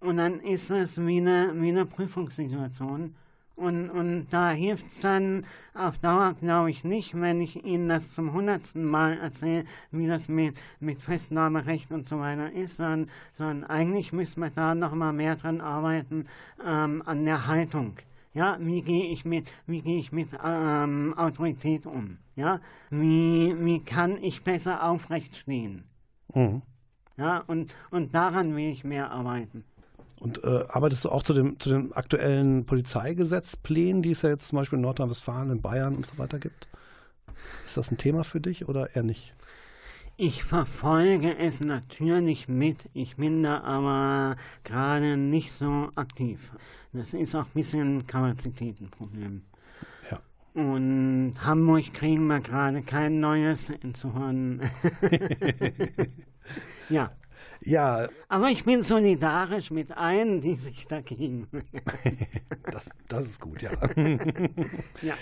und 0.00 0.16
dann 0.16 0.40
ist 0.40 0.68
es 0.68 0.98
wie 0.98 1.18
eine, 1.18 1.52
wie 1.54 1.68
eine 1.68 1.86
Prüfungssituation 1.86 3.14
und, 3.56 3.88
und 3.90 4.26
da 4.30 4.50
hilft 4.50 4.88
es 4.88 5.00
dann 5.00 5.44
auf 5.74 5.98
Dauer, 5.98 6.34
glaube 6.40 6.70
ich, 6.70 6.84
nicht, 6.84 7.18
wenn 7.20 7.40
ich 7.40 7.64
Ihnen 7.64 7.88
das 7.88 8.12
zum 8.12 8.32
hundertsten 8.32 8.84
Mal 8.84 9.18
erzähle, 9.18 9.64
wie 9.92 10.06
das 10.08 10.28
mit, 10.28 10.60
mit 10.80 11.00
Festnahmerecht 11.00 11.92
und 11.92 12.08
so 12.08 12.18
weiter 12.18 12.52
ist, 12.52 12.76
sondern, 12.76 13.10
sondern 13.32 13.64
eigentlich 13.64 14.12
müssen 14.12 14.40
wir 14.40 14.50
da 14.50 14.74
noch 14.74 14.94
mal 14.94 15.12
mehr 15.12 15.36
dran 15.36 15.60
arbeiten, 15.60 16.26
ähm, 16.64 17.02
an 17.06 17.24
der 17.24 17.46
Haltung. 17.46 17.96
Ja, 18.32 18.56
wie 18.58 18.82
gehe 18.82 19.06
ich 19.12 19.24
mit, 19.24 19.52
wie 19.66 19.80
gehe 19.80 19.98
ich 19.98 20.10
mit 20.10 20.30
ähm, 20.44 21.14
Autorität 21.16 21.86
um? 21.86 22.18
Ja, 22.34 22.60
wie, 22.90 23.54
wie 23.60 23.78
kann 23.78 24.20
ich 24.20 24.42
besser 24.42 24.82
aufrecht 24.82 25.36
stehen? 25.36 25.84
Mhm. 26.34 26.62
Ja, 27.16 27.44
und, 27.46 27.76
und 27.92 28.12
daran 28.12 28.56
will 28.56 28.70
ich 28.70 28.82
mehr 28.82 29.12
arbeiten. 29.12 29.64
Und 30.20 30.42
äh, 30.44 30.64
arbeitest 30.68 31.04
du 31.04 31.10
auch 31.10 31.22
zu, 31.22 31.34
dem, 31.34 31.58
zu 31.58 31.68
den 31.68 31.92
aktuellen 31.92 32.66
Polizeigesetzplänen, 32.66 34.02
die 34.02 34.12
es 34.12 34.22
ja 34.22 34.30
jetzt 34.30 34.48
zum 34.48 34.56
Beispiel 34.56 34.76
in 34.76 34.82
Nordrhein-Westfalen, 34.82 35.50
in 35.50 35.60
Bayern 35.60 35.96
und 35.96 36.06
so 36.06 36.16
weiter 36.18 36.38
gibt? 36.38 36.68
Ist 37.66 37.76
das 37.76 37.90
ein 37.90 37.98
Thema 37.98 38.24
für 38.24 38.40
dich 38.40 38.68
oder 38.68 38.94
eher 38.94 39.02
nicht? 39.02 39.34
Ich 40.16 40.44
verfolge 40.44 41.36
es 41.36 41.60
natürlich 41.60 42.46
mit. 42.46 42.88
Ich 42.94 43.16
bin 43.16 43.42
da 43.42 43.62
aber 43.62 44.36
gerade 44.62 45.16
nicht 45.16 45.50
so 45.50 45.90
aktiv. 45.96 46.52
Das 46.92 47.14
ist 47.14 47.34
auch 47.34 47.46
ein 47.46 47.52
bisschen 47.54 48.06
Kapazitätenproblem. 48.06 49.42
Ja. 50.10 50.20
Und 50.54 51.34
Hamburg 51.44 51.92
kriegen 51.92 52.28
wir 52.28 52.38
gerade 52.38 52.82
kein 52.82 53.18
neues, 53.18 53.70
insofern. 53.82 54.60
ja. 56.88 57.10
Ja. 57.64 58.06
Aber 58.28 58.50
ich 58.50 58.64
bin 58.64 58.82
solidarisch 58.82 59.70
mit 59.70 59.96
allen, 59.96 60.40
die 60.40 60.56
sich 60.56 60.86
dagegen 60.86 61.48
das, 62.70 62.90
das 63.08 63.24
ist 63.24 63.40
gut, 63.40 63.62
ja. 63.62 63.70
ja. 65.02 65.14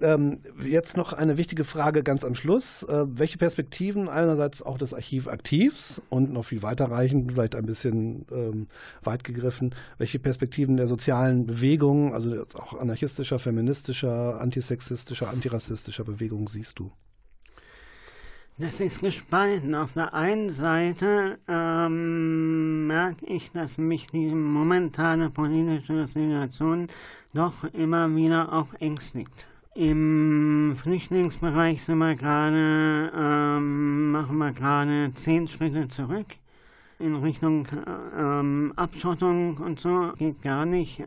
Ähm, 0.00 0.40
jetzt 0.64 0.96
noch 0.96 1.12
eine 1.12 1.36
wichtige 1.36 1.64
Frage 1.64 2.02
ganz 2.02 2.24
am 2.24 2.34
Schluss. 2.34 2.82
Äh, 2.84 3.04
welche 3.06 3.36
Perspektiven 3.36 4.08
einerseits 4.08 4.62
auch 4.62 4.78
des 4.78 4.94
Archivaktivs 4.94 6.00
und 6.08 6.32
noch 6.32 6.44
viel 6.44 6.62
weiterreichend, 6.62 7.32
vielleicht 7.32 7.54
ein 7.54 7.66
bisschen 7.66 8.26
ähm, 8.32 8.68
weit 9.02 9.22
gegriffen, 9.22 9.74
welche 9.98 10.18
Perspektiven 10.18 10.78
der 10.78 10.86
sozialen 10.86 11.46
Bewegungen, 11.46 12.14
also 12.14 12.42
auch 12.54 12.78
anarchistischer, 12.78 13.38
feministischer, 13.38 14.40
antisexistischer, 14.40 15.28
antirassistischer 15.28 16.04
Bewegungen 16.04 16.46
siehst 16.46 16.78
du? 16.78 16.90
Das 18.58 18.80
ist 18.80 19.00
gespalten. 19.00 19.74
Auf 19.74 19.92
der 19.94 20.12
einen 20.12 20.50
Seite 20.50 21.38
ähm, 21.48 22.86
merke 22.86 23.26
ich, 23.26 23.50
dass 23.50 23.78
mich 23.78 24.06
die 24.08 24.26
momentane 24.26 25.30
politische 25.30 26.06
Situation 26.06 26.88
doch 27.34 27.64
immer 27.72 28.14
wieder 28.14 28.52
auch 28.52 28.74
ängstigt. 28.78 29.46
Im 29.74 30.76
Flüchtlingsbereich 30.82 31.82
sind 31.82 31.98
wir 31.98 32.14
gerade, 32.14 33.10
ähm, 33.16 34.10
machen 34.12 34.36
wir 34.36 34.52
gerade 34.52 35.12
zehn 35.14 35.48
Schritte 35.48 35.88
zurück 35.88 36.26
in 37.02 37.16
Richtung 37.16 37.66
ähm, 38.16 38.72
Abschottung 38.76 39.56
und 39.58 39.80
so. 39.80 40.12
Geht 40.16 40.40
gar 40.42 40.64
nicht. 40.64 41.04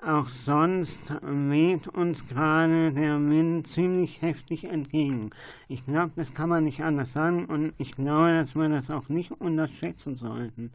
Auch 0.00 0.28
sonst 0.28 1.12
weht 1.22 1.88
uns 1.88 2.26
gerade 2.28 2.92
der 2.92 3.18
Wind 3.18 3.66
ziemlich 3.66 4.22
heftig 4.22 4.64
entgegen. 4.64 5.30
Ich 5.68 5.84
glaube, 5.86 6.12
das 6.14 6.34
kann 6.34 6.50
man 6.50 6.64
nicht 6.64 6.82
anders 6.84 7.12
sagen 7.12 7.46
und 7.46 7.72
ich 7.78 7.92
glaube, 7.92 8.34
dass 8.34 8.54
wir 8.54 8.68
das 8.68 8.90
auch 8.90 9.08
nicht 9.08 9.32
unterschätzen 9.32 10.14
sollten. 10.14 10.70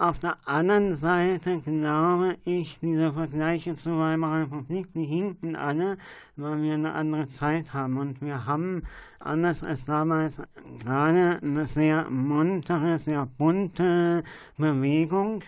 Auf 0.00 0.20
der 0.20 0.36
anderen 0.44 0.94
Seite 0.94 1.58
glaube 1.58 2.36
ich, 2.44 2.78
diese 2.78 3.12
Vergleiche 3.12 3.74
zur 3.74 3.98
Weimarer 3.98 4.42
Republik, 4.42 4.86
die 4.94 5.04
hinken 5.04 5.56
alle, 5.56 5.98
weil 6.36 6.62
wir 6.62 6.74
eine 6.74 6.92
andere 6.92 7.26
Zeit 7.26 7.74
haben. 7.74 7.98
Und 7.98 8.22
wir 8.22 8.46
haben, 8.46 8.84
anders 9.18 9.64
als 9.64 9.86
damals, 9.86 10.40
gerade 10.78 11.40
eine 11.42 11.66
sehr 11.66 12.08
muntere, 12.10 13.00
sehr 13.00 13.26
bunte 13.26 14.22
Bewegung. 14.56 15.42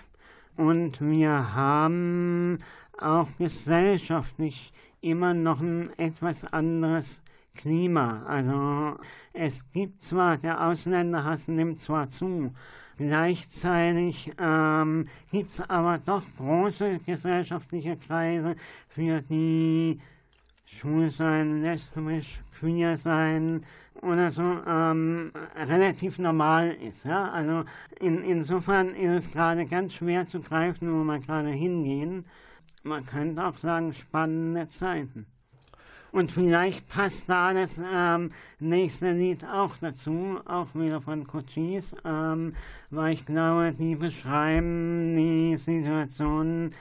Und 0.57 1.01
wir 1.01 1.55
haben 1.55 2.59
auch 2.99 3.29
gesellschaftlich 3.39 4.73
immer 5.01 5.33
noch 5.33 5.61
ein 5.61 5.97
etwas 5.97 6.45
anderes 6.53 7.23
Klima. 7.55 8.25
Also 8.27 8.99
es 9.33 9.65
gibt 9.71 10.03
zwar, 10.03 10.39
der 10.39 10.67
Ausländerhass 10.67 11.47
nimmt 11.47 11.83
zwar 11.83 12.11
zu, 12.11 12.53
gleichzeitig 13.01 14.31
ähm, 14.39 15.09
gibt 15.33 15.51
es 15.51 15.61
aber 15.69 15.99
doch 15.99 16.23
große 16.37 17.01
gesellschaftliche 17.05 17.97
Kreise, 17.97 18.55
für 18.89 19.23
die 19.23 20.01
schwul 20.67 21.11
sein, 21.11 21.63
lesbisch, 21.63 22.41
queer 22.59 22.97
sein 22.97 23.65
oder 24.03 24.31
so 24.31 24.43
ähm, 24.67 25.33
relativ 25.57 26.19
normal 26.19 26.77
ist. 26.87 27.05
Ja? 27.05 27.31
Also 27.31 27.65
in, 27.99 28.23
insofern 28.23 28.95
ist 28.95 29.27
es 29.27 29.31
gerade 29.33 29.67
ganz 29.67 29.95
schwer 29.95 30.29
zu 30.29 30.41
greifen, 30.41 30.93
wo 30.93 31.03
wir 31.03 31.19
gerade 31.19 31.51
hingehen 31.51 32.25
man 32.83 33.05
könnte 33.05 33.45
auch 33.45 33.59
sagen, 33.59 33.93
spannende 33.93 34.69
Zeiten. 34.69 35.27
Und 36.13 36.33
vielleicht 36.33 36.89
passt 36.89 37.29
da 37.29 37.55
das 37.55 37.79
ähm, 37.79 38.33
nächste 38.59 39.13
Lied 39.13 39.45
auch 39.45 39.77
dazu, 39.79 40.41
auch 40.45 40.69
wieder 40.75 41.01
von 41.01 41.27
Cochise, 41.27 41.95
ähm, 42.05 42.55
weil 42.91 43.15
ich 43.15 43.25
glaube, 43.27 43.73
die 43.73 43.95
beschreiben 43.95 45.17
die 45.17 45.57
Situation. 45.57 46.73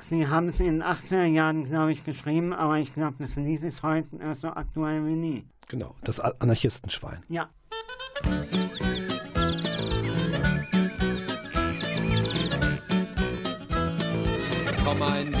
Sie 0.00 0.28
haben 0.28 0.48
es 0.48 0.60
in 0.60 0.66
den 0.66 0.82
80er 0.82 1.24
Jahren, 1.24 1.64
glaube 1.64 1.92
ich, 1.92 2.04
geschrieben, 2.04 2.52
aber 2.52 2.78
ich 2.78 2.92
glaube, 2.92 3.16
das 3.18 3.36
Lied 3.36 3.62
ist 3.62 3.82
heute 3.82 4.08
so 4.34 4.48
aktuell 4.48 5.04
wie 5.06 5.16
nie. 5.16 5.44
Genau, 5.68 5.94
das 6.02 6.20
Anarchistenschwein. 6.20 7.22
Ja. 7.28 7.48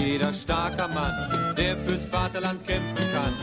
jeder 0.00 0.32
starker 0.32 0.88
Mann, 0.88 1.54
der 1.56 1.76
fürs 1.76 2.06
Vaterland 2.06 2.66
kämpfen 2.66 3.06
kann. 3.12 3.34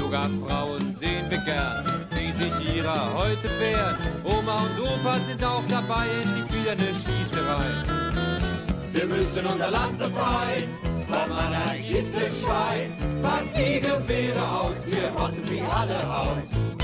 Sogar 0.00 0.28
Frauen 0.42 0.94
sehen 0.96 1.30
wir 1.30 1.38
gern, 1.38 1.84
die 2.12 2.32
sich 2.32 2.76
ihrer 2.76 3.14
heute 3.14 3.48
wehren. 3.58 3.96
Oma 4.24 4.62
und 4.66 4.80
Opa 4.80 5.18
sind 5.26 5.42
auch 5.44 5.64
dabei, 5.68 6.06
in 6.22 6.46
die 6.48 6.70
eine 6.70 6.94
Schießerei. 6.94 7.70
Wir 8.92 9.06
müssen 9.06 9.46
unser 9.46 9.70
Land 9.70 9.98
befreien 9.98 10.68
vom 11.08 11.34
Schwein. 12.40 12.92
Packt 13.22 13.56
die 13.56 13.80
Gewehre 13.80 14.42
aus, 14.42 14.76
wir 14.86 15.08
rotten 15.18 15.42
sie 15.44 15.62
alle 15.62 15.98
aus. 16.16 16.74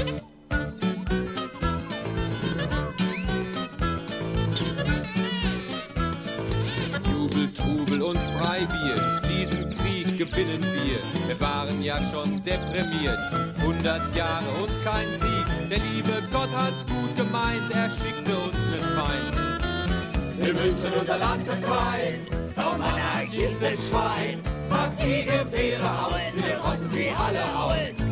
Jubel, 7.10 7.52
Trubel 7.52 8.02
und 8.02 8.18
Freibier 8.18 9.19
gewinnen 10.20 10.62
wir. 10.62 11.28
Wir 11.28 11.40
waren 11.40 11.82
ja 11.82 11.98
schon 12.12 12.42
deprimiert. 12.42 13.18
100 13.58 14.14
Jahre 14.14 14.50
und 14.60 14.84
kein 14.84 15.08
Sieg. 15.18 15.70
Der 15.70 15.78
liebe 15.78 16.22
Gott 16.30 16.50
hat's 16.54 16.84
gut 16.84 17.16
gemeint, 17.16 17.62
er 17.72 17.88
schickte 17.88 18.36
uns 18.36 18.56
nen 18.70 18.84
Feind. 18.98 20.44
Wir 20.44 20.52
müssen 20.52 20.92
unser 20.98 21.16
Land 21.18 21.46
befreien 21.46 22.26
vom 22.54 22.82
anarchistischen 22.82 23.78
Schwein. 23.88 24.40
Pack 24.68 24.92
die 24.98 25.24
Gewehre 25.24 25.90
aus, 26.04 26.44
wir 26.44 26.58
rotten 26.58 26.90
sie 26.92 27.08
alle 27.10 27.42
aus. 27.56 28.09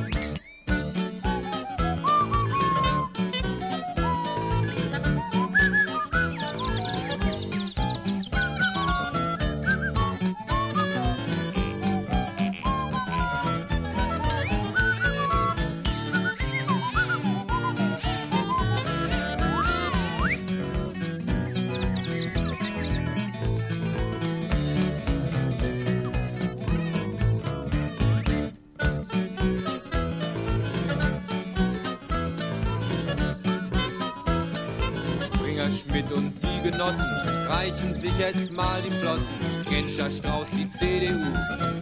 Reichen 37.48 37.96
sich 37.96 38.16
jetzt 38.18 38.52
mal 38.52 38.80
die 38.82 38.90
Flossen. 38.90 39.26
Genscher 39.68 40.10
Strauß, 40.10 40.46
die 40.52 40.70
CDU. 40.70 41.18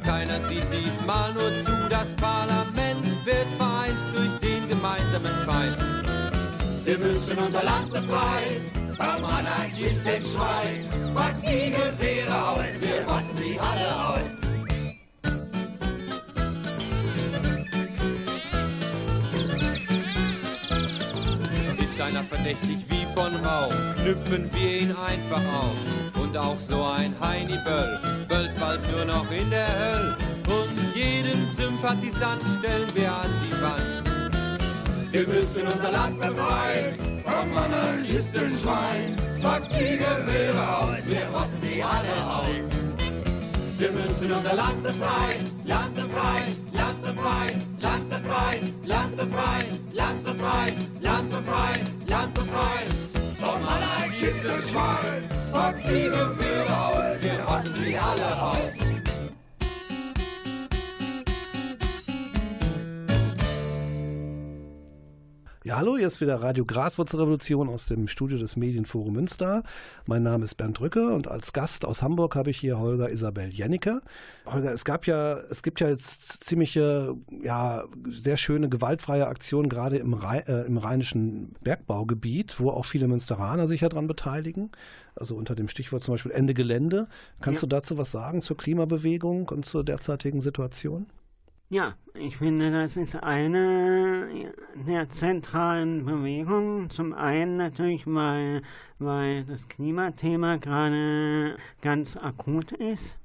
Keiner 0.05 0.41
sieht 0.49 0.65
diesmal 0.73 1.33
nur 1.35 1.53
zu, 1.65 1.73
das 1.91 2.15
Parlament 2.17 3.05
wird 3.25 3.47
vereint 3.59 3.97
durch 4.15 4.39
den 4.41 4.69
gemeinsamen 4.69 5.35
Feind. 5.45 5.77
Wir 6.85 6.99
müssen 6.99 7.39
unser 7.39 7.63
Land 7.65 7.93
befreien 7.93 8.71
vom 8.97 9.25
anarchistischen 9.25 10.25
Schwein. 10.33 11.15
Pack 11.15 11.41
die 11.43 11.71
Gewehre 11.71 12.49
aus, 12.49 12.59
wir 12.81 13.05
rotten 13.07 13.37
sie 13.37 13.59
alle 13.59 13.97
aus. 14.09 14.47
Ist 21.79 22.01
einer 22.01 22.23
verdächtig 22.25 22.79
wie 22.89 23.07
von 23.15 23.35
Rauch, 23.45 23.96
knüpfen 24.07 24.49
wir 24.55 24.81
ihn 24.83 24.93
einfach 24.93 25.43
auf. 25.53 26.23
Und 26.23 26.37
auch 26.37 26.57
so 26.69 26.85
ein 26.85 27.13
Heini 27.21 27.59
Böll 27.65 27.99
böllt 28.29 28.61
bald 28.61 28.81
nur 28.93 29.05
noch 29.05 29.29
in 29.33 29.51
der 29.51 29.67
Hölle. 29.67 30.17
Und 30.47 30.95
jeden 30.95 31.49
Sympathisant 31.57 32.41
stellen 32.59 32.89
wir 32.95 33.13
an 33.13 33.31
die 33.43 33.63
Wand. 33.63 34.07
Wir 35.11 35.27
müssen 35.27 35.67
unser 35.67 35.91
Land 35.91 36.21
befreien 36.21 36.95
vom 37.25 37.57
anarchistischen 37.57 38.59
Schwein. 38.61 39.17
Pack 39.43 39.63
die 39.71 39.97
Gewehre 39.97 40.79
aus, 40.79 41.03
wir 41.07 41.27
rotten 41.27 41.61
sie 41.63 41.83
alle 41.83 42.17
aus. 42.31 42.47
Wir 43.79 43.91
müssen 43.91 44.33
unser 44.33 44.55
Land 44.55 44.83
befreien, 44.85 45.45
Land 45.65 45.95
befreien, 45.95 46.55
Land 46.73 47.03
befreien, 47.03 47.63
Land 47.81 48.09
befreien, 48.09 48.73
Land 48.85 49.17
befreien, 49.17 49.79
Land 49.93 50.25
befreien, 50.25 50.75
Land 51.01 51.31
befreien, 51.31 51.81
Land 52.07 52.35
befreien 52.35 53.06
vom 53.47 53.69
anarchistischen 53.69 54.69
Schwein. 54.69 55.23
Pack 55.53 55.77
die 55.85 56.11
Gewehre 56.11 56.77
aus, 56.87 57.23
wir 57.23 57.39
rotten 57.45 57.75
sie 57.75 57.97
alle 57.97 58.43
aus. 58.43 58.96
Ja, 65.67 65.79
hallo, 65.79 65.97
hier 65.97 66.07
ist 66.07 66.21
wieder 66.21 66.41
Radio 66.41 66.65
Graswurzelrevolution 66.65 67.69
aus 67.69 67.87
dem 67.87 68.07
Studio 68.07 68.39
des 68.39 68.55
Medienforum 68.55 69.15
Münster. 69.15 69.65
Mein 70.07 70.23
Name 70.23 70.45
ist 70.45 70.55
Bernd 70.55 70.79
Drücke 70.79 71.13
und 71.13 71.27
als 71.27 71.53
Gast 71.53 71.85
aus 71.85 72.03
Hamburg 72.03 72.37
habe 72.37 72.51
ich 72.51 72.57
hier 72.57 72.79
Holger 72.79 73.11
Isabel 73.11 73.49
Jennecke. 73.49 74.01
Holger, 74.47 74.73
es 74.73 74.85
gab 74.85 75.09
ja, 75.09 75.41
es 75.51 75.65
gibt 75.65 75.81
ja 75.81 75.89
jetzt 75.89 76.45
ziemliche, 76.45 77.17
ja, 77.43 77.83
sehr 78.05 78.37
schöne 78.37 78.69
gewaltfreie 78.69 79.27
Aktionen 79.27 79.69
gerade 79.69 79.97
im, 79.97 80.15
Rhein, 80.15 80.47
äh, 80.47 80.63
im 80.67 80.79
rheinischen 80.79 81.57
Bergbaugebiet, 81.63 82.61
wo 82.61 82.71
auch 82.71 82.85
viele 82.85 83.09
Münsteraner 83.09 83.67
sich 83.67 83.81
ja 83.81 83.89
dran 83.89 84.07
beteiligen. 84.07 84.71
Also 85.17 85.35
unter 85.35 85.57
dem 85.57 85.69
Stichwort 85.69 86.05
zum 86.05 86.15
Beispiel 86.15 86.31
Ende 86.31 86.55
Gelände. 86.55 87.09
Kannst 87.41 87.63
ja. 87.63 87.67
du 87.67 87.75
dazu 87.75 87.99
was 87.99 88.13
sagen 88.13 88.41
zur 88.41 88.57
Klimabewegung 88.57 89.49
und 89.49 89.65
zur 89.65 89.83
derzeitigen 89.83 90.43
Situation? 90.43 91.07
Ja, 91.69 91.97
ich 92.15 92.37
finde, 92.37 92.71
das 92.71 92.97
ist 92.97 93.17
eine 93.17 94.53
der 94.87 95.09
zentralen 95.09 96.05
Bewegungen. 96.05 96.91
Zum 96.91 97.13
einen 97.13 97.57
natürlich, 97.57 98.07
weil, 98.07 98.63
weil 99.01 99.45
das 99.45 99.67
Klimathema 99.67 100.59
gerade 100.59 101.57
ganz 101.81 102.17
akut 102.17 102.71
ist. 102.73 103.19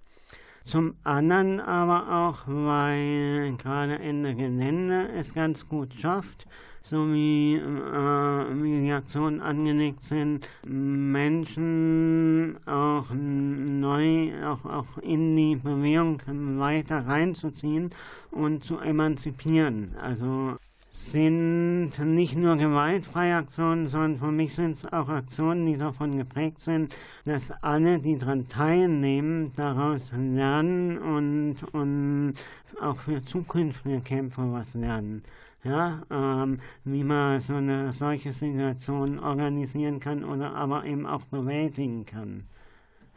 Zum 0.64 0.93
anderen 1.03 1.59
aber 1.59 2.28
auch, 2.28 2.43
weil 2.45 3.55
gerade 3.57 3.97
Ende 3.97 4.36
Gelände 4.36 5.09
es 5.18 5.34
ganz 5.34 5.68
gut 5.68 5.93
schafft, 5.95 6.45
so 6.84 7.12
wie, 7.12 7.55
äh, 7.55 7.59
wie 7.59 8.82
die 8.82 8.91
Aktionen 8.91 9.41
angelegt 9.41 10.01
sind, 10.01 10.47
Menschen 10.66 12.57
auch 12.68 13.07
neu, 13.12 14.34
auch, 14.45 14.64
auch 14.66 14.97
in 15.01 15.36
die 15.36 15.55
Bewegung 15.55 16.22
weiter 16.59 17.07
reinzuziehen 17.07 17.89
und 18.30 18.64
zu 18.64 18.78
emanzipieren. 18.78 19.95
Also 19.99 20.57
sind 20.92 21.92
nicht 22.00 22.38
nur 22.38 22.58
gewaltfreie 22.58 23.36
Aktionen, 23.36 23.88
sondern 23.88 24.18
für 24.18 24.32
mich 24.32 24.54
sind 24.54 24.72
es 24.74 24.86
auch 24.86 25.10
Aktionen, 25.10 25.66
die 25.66 25.78
davon 25.78 26.18
geprägt 26.18 26.62
sind, 26.62 26.96
dass 27.26 27.52
alle, 27.64 28.00
die 28.00 28.18
daran 28.18 28.48
teilnehmen, 28.48 29.52
daraus 29.56 30.12
lernen 30.12 30.98
und, 31.00 31.64
und 31.74 32.34
auch 32.80 32.98
für 32.98 33.24
zukünftige 33.24 34.02
Kämpfe 34.02 34.52
was 34.52 34.74
lernen 34.74 35.24
ja, 35.64 36.02
ähm, 36.10 36.60
wie 36.84 37.04
man 37.04 37.39
so 37.39 37.56
eine 37.56 37.92
solche 37.92 38.32
Situation 38.32 39.20
organisieren 39.20 40.00
kann 40.00 40.24
oder 40.24 40.56
aber 40.56 40.86
eben 40.86 41.06
auch 41.06 41.24
bewältigen 41.26 42.06
kann. 42.06 42.46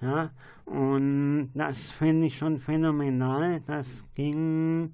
Ja, 0.01 0.31
und 0.66 1.51
das 1.55 1.91
finde 1.91 2.27
ich 2.27 2.37
schon 2.37 2.59
phänomenal. 2.59 3.62
Das 3.66 4.05
ging, 4.14 4.93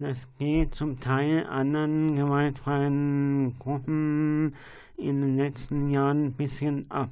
das 0.00 0.26
geht 0.38 0.74
zum 0.74 0.98
Teil 0.98 1.46
anderen 1.46 2.16
gewaltfreien 2.16 3.54
Gruppen 3.58 4.54
in 4.96 5.20
den 5.20 5.36
letzten 5.36 5.90
Jahren 5.90 6.26
ein 6.26 6.32
bisschen 6.32 6.90
ab. 6.90 7.10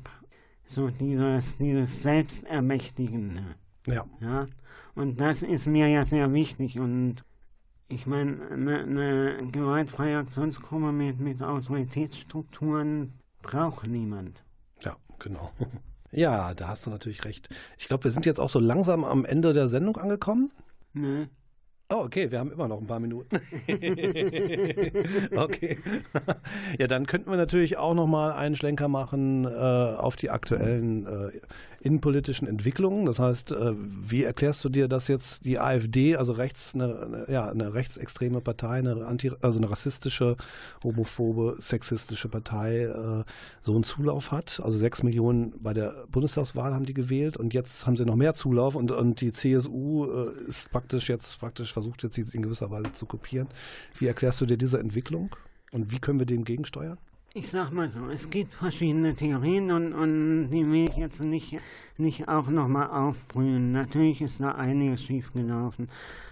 So 0.64 0.89
dieses, 0.89 1.59
dieses 1.59 2.03
Selbstermächtigen. 2.03 3.41
Ja. 3.86 4.05
ja. 4.20 4.47
Und 4.95 5.20
das 5.20 5.43
ist 5.43 5.66
mir 5.66 5.89
ja 5.89 6.05
sehr 6.05 6.32
wichtig 6.32 6.80
und 6.80 7.24
ich 7.89 8.07
meine, 8.07 8.51
eine, 8.51 8.80
eine 8.80 9.51
gewaltfreie 9.51 10.18
Aktionsgruppe 10.18 10.93
mit, 10.93 11.20
mit 11.20 11.43
Autoritätsstrukturen 11.43 13.12
braucht 13.43 13.86
niemand. 13.86 14.43
Ja, 14.82 14.97
genau. 15.18 15.53
Ja, 16.11 16.55
da 16.55 16.68
hast 16.68 16.86
du 16.86 16.91
natürlich 16.91 17.26
recht. 17.26 17.51
Ich 17.76 17.86
glaube, 17.86 18.05
wir 18.05 18.11
sind 18.11 18.24
jetzt 18.24 18.41
auch 18.41 18.49
so 18.49 18.61
langsam 18.61 19.05
am 19.05 19.26
Ende 19.26 19.53
der 19.53 19.68
Sendung 19.68 19.99
angekommen. 19.99 20.51
Nö. 20.95 21.26
Oh, 21.91 22.03
okay, 22.05 22.30
wir 22.30 22.39
haben 22.39 22.53
immer 22.53 22.68
noch 22.68 22.82
ein 22.82 22.86
paar 22.86 23.01
Minuten. 23.01 23.41
okay. 25.36 25.78
Ja, 26.78 26.86
dann 26.86 27.07
könnten 27.07 27.30
wir 27.30 27.39
natürlich 27.39 27.78
auch 27.78 27.95
noch 27.95 28.07
mal 28.07 28.32
einen 28.32 28.57
Schlenker 28.57 28.89
machen 28.89 29.47
äh, 29.47 29.49
auf 29.49 30.16
die 30.16 30.28
aktuellen 30.28 31.07
äh, 31.07 31.41
innenpolitischen 31.81 32.49
Entwicklungen. 32.49 33.07
Das 33.07 33.18
heißt, 33.18 33.53
äh, 33.53 33.74
wie 33.76 34.24
erklärst 34.24 34.64
du 34.64 34.68
dir, 34.68 34.89
dass 34.89 35.09
jetzt 35.09 35.45
die 35.45 35.59
AfD, 35.59 36.16
also 36.16 36.33
rechts, 36.33 36.74
eine, 36.74 37.26
ja, 37.29 37.49
eine 37.49 37.74
rechtsextreme 37.74 38.41
Partei, 38.41 38.79
eine 38.79 39.07
anti, 39.07 39.33
also 39.41 39.59
eine 39.59 39.70
rassistische, 39.70 40.37
homophobe, 40.83 41.57
sexistische 41.61 42.29
Partei 42.29 42.83
äh, 42.83 43.24
so 43.62 43.74
einen 43.74 43.85
Zulauf 43.85 44.33
hat? 44.33 44.61
Also 44.62 44.79
sechs 44.79 45.03
Millionen 45.03 45.55
bei 45.61 45.74
der 45.74 46.07
Bundestagswahl 46.11 46.74
haben 46.74 46.87
die 46.87 46.95
gewählt 46.95 47.37
und 47.37 47.55
jetzt 47.55 47.87
haben 47.87 47.97
sie 47.97 48.05
noch 48.05 48.16
mehr 48.16 48.35
Zulauf 48.35 48.74
und, 48.74 48.93
und 48.93 49.20
die 49.20 49.33
CSU 49.33 50.07
äh, 50.07 50.49
ist 50.49 50.70
praktisch 50.70 51.09
jetzt 51.09 51.39
praktisch 51.39 51.72
versucht 51.72 52.03
jetzt 52.03 52.18
in 52.18 52.43
gewisser 52.43 52.70
Weise 52.70 52.93
zu 52.93 53.07
kopieren. 53.07 53.49
Wie 53.97 54.07
erklärst 54.07 54.41
du 54.41 54.47
dir 54.47 54.57
diese 54.57 54.79
Entwicklung 54.79 55.35
und 55.72 55.93
wie 55.93 55.99
können 55.99 56.18
wir 56.18 56.26
dem 56.26 56.45
gegensteuern? 56.45 56.99
Ich 57.35 57.51
sag 57.51 57.72
mal 57.72 57.91
so, 57.91 58.09
es 58.09 58.31
gibt 58.31 58.55
verschiedene 58.55 59.14
Theorien 59.14 59.70
und, 59.70 59.93
und 59.93 60.49
die 60.49 60.66
will 60.66 60.89
ich 60.89 60.97
jetzt 60.97 61.20
nicht, 61.20 61.59
nicht 61.99 62.26
auch 62.26 62.49
nochmal 62.49 62.89
aufbrühen. 62.89 63.70
Natürlich 63.70 64.22
ist 64.22 64.41
da 64.41 64.53
einiges 64.53 65.05
schiefgelaufen. 65.05 65.91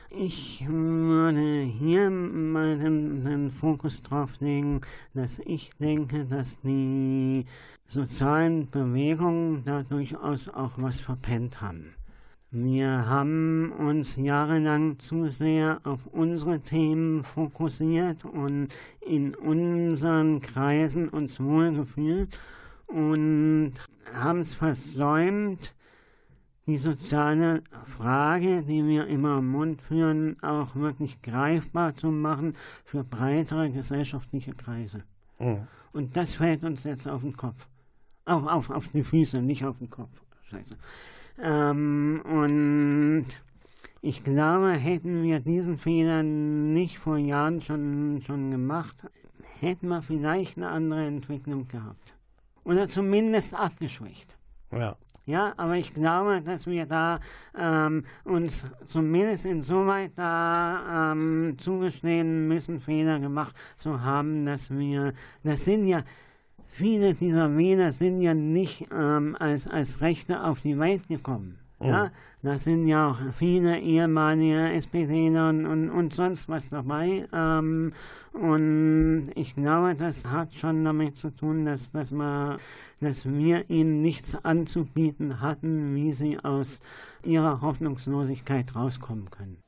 Ich 0.09 0.66
würde 0.66 1.64
hier 1.64 2.09
mal 2.09 2.78
den, 2.78 3.22
den 3.22 3.51
Fokus 3.51 4.03
drauf 4.03 4.40
legen, 4.40 4.80
dass 5.12 5.38
ich 5.40 5.68
denke, 5.78 6.24
dass 6.24 6.59
die 6.62 7.44
sozialen 7.86 8.70
Bewegungen 8.70 9.64
da 9.64 9.82
durchaus 9.82 10.49
auch 10.49 10.72
was 10.78 10.99
verpennt 10.99 11.61
haben. 11.61 11.94
Wir 12.51 13.09
haben 13.09 13.72
uns 13.72 14.16
jahrelang 14.16 14.99
zu 14.99 15.28
sehr 15.28 15.80
auf 15.82 16.07
unsere 16.07 16.61
Themen 16.61 17.24
fokussiert 17.24 18.24
und 18.24 18.68
in 19.01 19.34
unseren 19.34 20.40
Kreisen 20.40 21.09
uns 21.09 21.40
wohlgefühlt 21.40 22.38
und 22.86 23.74
haben 24.14 24.38
es 24.40 24.55
versäumt, 24.55 25.74
die 26.66 26.76
soziale 26.76 27.62
Frage, 27.97 28.62
die 28.62 28.84
wir 28.84 29.07
immer 29.07 29.38
im 29.38 29.49
Mund 29.49 29.82
führen, 29.82 30.36
auch 30.42 30.74
wirklich 30.76 31.20
greifbar 31.22 31.94
zu 31.94 32.11
machen 32.11 32.55
für 32.84 33.05
breitere 33.05 33.70
gesellschaftliche 33.70 34.53
Kreise. 34.53 35.05
Mhm. 35.38 35.66
Und 35.92 36.16
das 36.16 36.34
fällt 36.34 36.64
uns 36.64 36.84
jetzt 36.84 37.09
auf 37.09 37.22
den 37.22 37.36
Kopf. 37.36 37.66
Auf, 38.24 38.47
auf, 38.47 38.70
auf 38.70 38.88
die 38.88 39.05
Füße, 39.05 39.42
nicht 39.42 39.64
auf 39.64 39.78
den 39.78 39.90
Kopf. 39.90 40.11
Scheiße. 40.51 40.76
Ähm, 41.43 42.22
und 42.24 43.26
ich 44.01 44.22
glaube, 44.22 44.72
hätten 44.72 45.22
wir 45.22 45.41
diesen 45.41 45.78
Fehler 45.78 46.22
nicht 46.22 46.99
vor 46.99 47.18
Jahren 47.18 47.61
schon, 47.61 48.22
schon 48.26 48.51
gemacht, 48.51 48.97
hätten 49.61 49.89
wir 49.89 50.03
vielleicht 50.03 50.57
eine 50.57 50.68
andere 50.68 51.07
Entwicklung 51.07 51.66
gehabt. 51.68 52.14
Oder 52.64 52.89
zumindest 52.89 53.55
abgeschwächt. 53.55 54.37
Ja. 54.72 54.97
Ja, 55.26 55.55
aber 55.57 55.74
ich 55.74 55.93
glaube, 55.93 56.41
dass 56.41 56.68
wir 56.68 56.87
da 56.87 57.18
ähm, 57.59 58.05
uns 58.22 58.64
zumindest 58.84 59.45
insoweit 59.45 60.12
da 60.14 61.11
ähm, 61.12 61.57
zugestehen 61.59 62.47
müssen, 62.47 62.80
Fehler 62.80 63.18
gemacht 63.18 63.57
zu 63.76 64.05
haben, 64.05 64.47
dass 64.47 64.70
wir, 64.70 65.14
das 65.43 65.64
sind 65.64 65.87
ja, 65.87 66.05
viele 66.76 67.14
dieser 67.14 67.56
Wähler 67.56 67.90
sind 67.90 68.20
ja 68.20 68.34
nicht 68.34 68.86
ähm, 68.92 69.34
als, 69.38 69.66
als 69.66 70.00
Rechte 70.00 70.44
auf 70.44 70.60
die 70.60 70.78
Welt 70.78 71.08
gekommen. 71.08 71.58
Oh. 71.78 71.86
Ja, 71.86 72.10
da 72.42 72.56
sind 72.58 72.86
ja 72.86 73.10
auch 73.10 73.18
viele 73.36 73.78
ehemalige 73.80 74.72
SPDler 74.72 75.50
und, 75.50 75.66
und, 75.66 75.90
und 75.90 76.14
sonst 76.14 76.48
was 76.48 76.68
dabei. 76.68 77.26
Ähm, 77.32 77.92
und 78.32 79.30
ich 79.34 79.54
glaube, 79.54 79.94
das 79.94 80.30
hat 80.30 80.54
schon 80.54 80.84
damit 80.84 81.16
zu 81.16 81.30
tun, 81.30 81.64
dass, 81.64 81.90
dass, 81.92 82.12
man, 82.12 82.58
dass 83.00 83.26
wir 83.26 83.68
ihnen 83.70 84.02
nichts 84.02 84.36
anzubieten 84.44 85.40
hatten, 85.40 85.94
wie 85.94 86.12
sie 86.12 86.38
aus 86.38 86.80
ihrer 87.24 87.60
Hoffnungslosigkeit 87.62 88.74
rauskommen 88.74 89.30
können. 89.30 89.58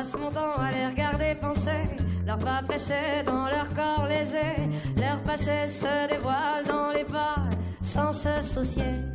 Passe 0.00 0.16
mon 0.18 0.30
temps 0.30 0.56
à 0.56 0.70
les 0.72 0.86
regarder 0.86 1.34
penser. 1.34 1.82
Leurs 2.26 2.38
pas 2.38 2.62
pressés 2.66 3.22
dans 3.26 3.46
leur 3.48 3.68
corps 3.74 4.06
lésés, 4.06 4.56
leur 4.96 5.18
passé 5.24 5.66
se 5.66 6.08
dévoile 6.08 6.64
dans 6.66 6.90
les 6.90 7.04
pas 7.04 7.36
sans 7.82 8.12
se 8.12 8.42
soucier. 8.42 9.09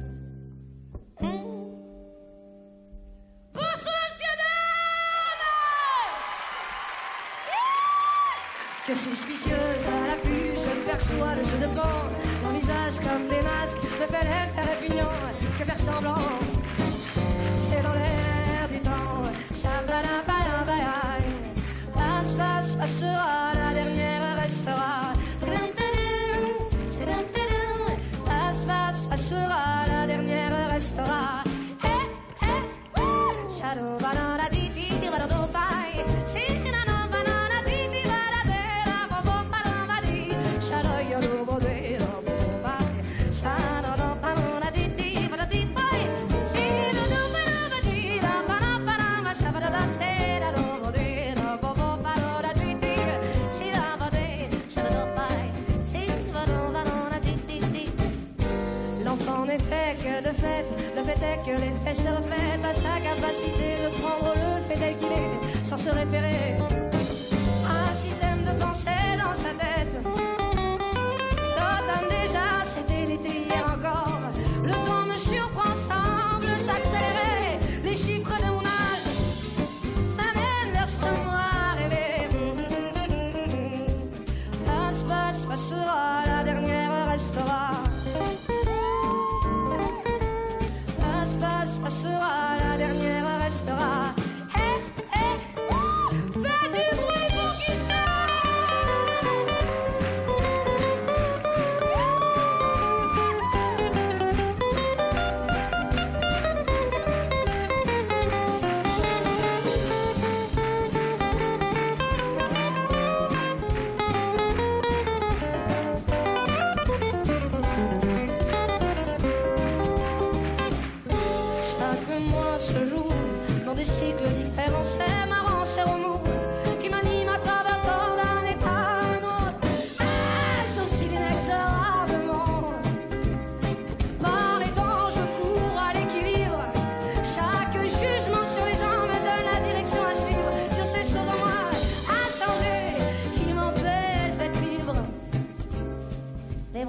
Que 61.45 61.51
les 61.51 61.71
faits 61.83 61.95
se 61.95 62.09
reflètent 62.09 62.65
à 62.65 62.73
sa 62.73 62.99
capacité 62.99 63.75
de 63.83 63.89
prendre 63.99 64.33
le 64.33 64.61
fait 64.63 64.79
tel 64.79 64.95
qu'il 64.95 65.07
est, 65.07 65.65
sans 65.65 65.77
se 65.77 65.89
référer 65.89 66.84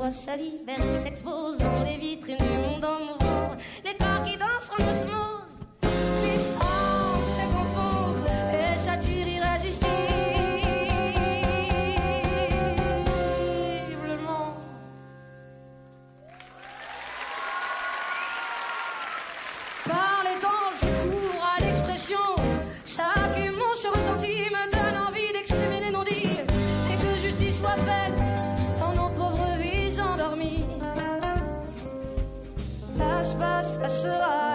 Rosalie, 0.07 0.61
belle 0.65 0.89
s'expose 0.93 1.59
dans 1.59 1.83
les 1.83 1.99
vitrines 1.99 2.37
du 2.37 2.45
monde 2.45 2.85
en 2.85 3.01
mouvement. 3.01 3.57
Les 3.85 3.95
corps 3.95 4.23
qui 4.25 4.37
dansent 4.37 4.71
en 4.71 4.85
doucement. 4.85 5.16
to. 34.07 34.46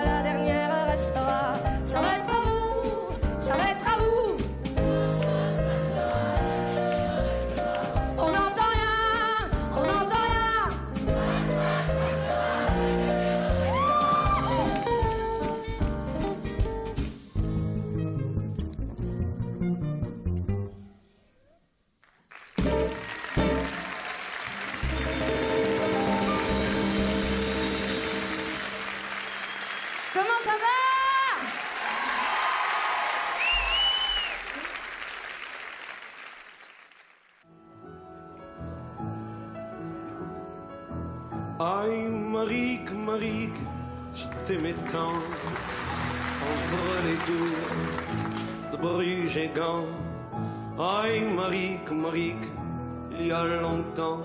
A 53.32 53.44
longtemps 53.62 54.20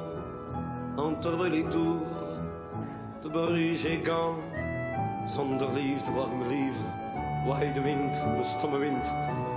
entre 0.96 1.48
les 1.48 1.62
tours 1.64 2.02
de 3.22 4.00
Gand. 4.02 4.38
Zonder 5.26 5.68
liefde, 5.74 6.10
warme 6.12 6.46
liefde, 6.48 6.90
waai 7.46 7.72
de 7.72 7.82
wind, 7.82 8.14
de 8.14 8.44
stomme 8.44 8.78
wind. 8.78 9.12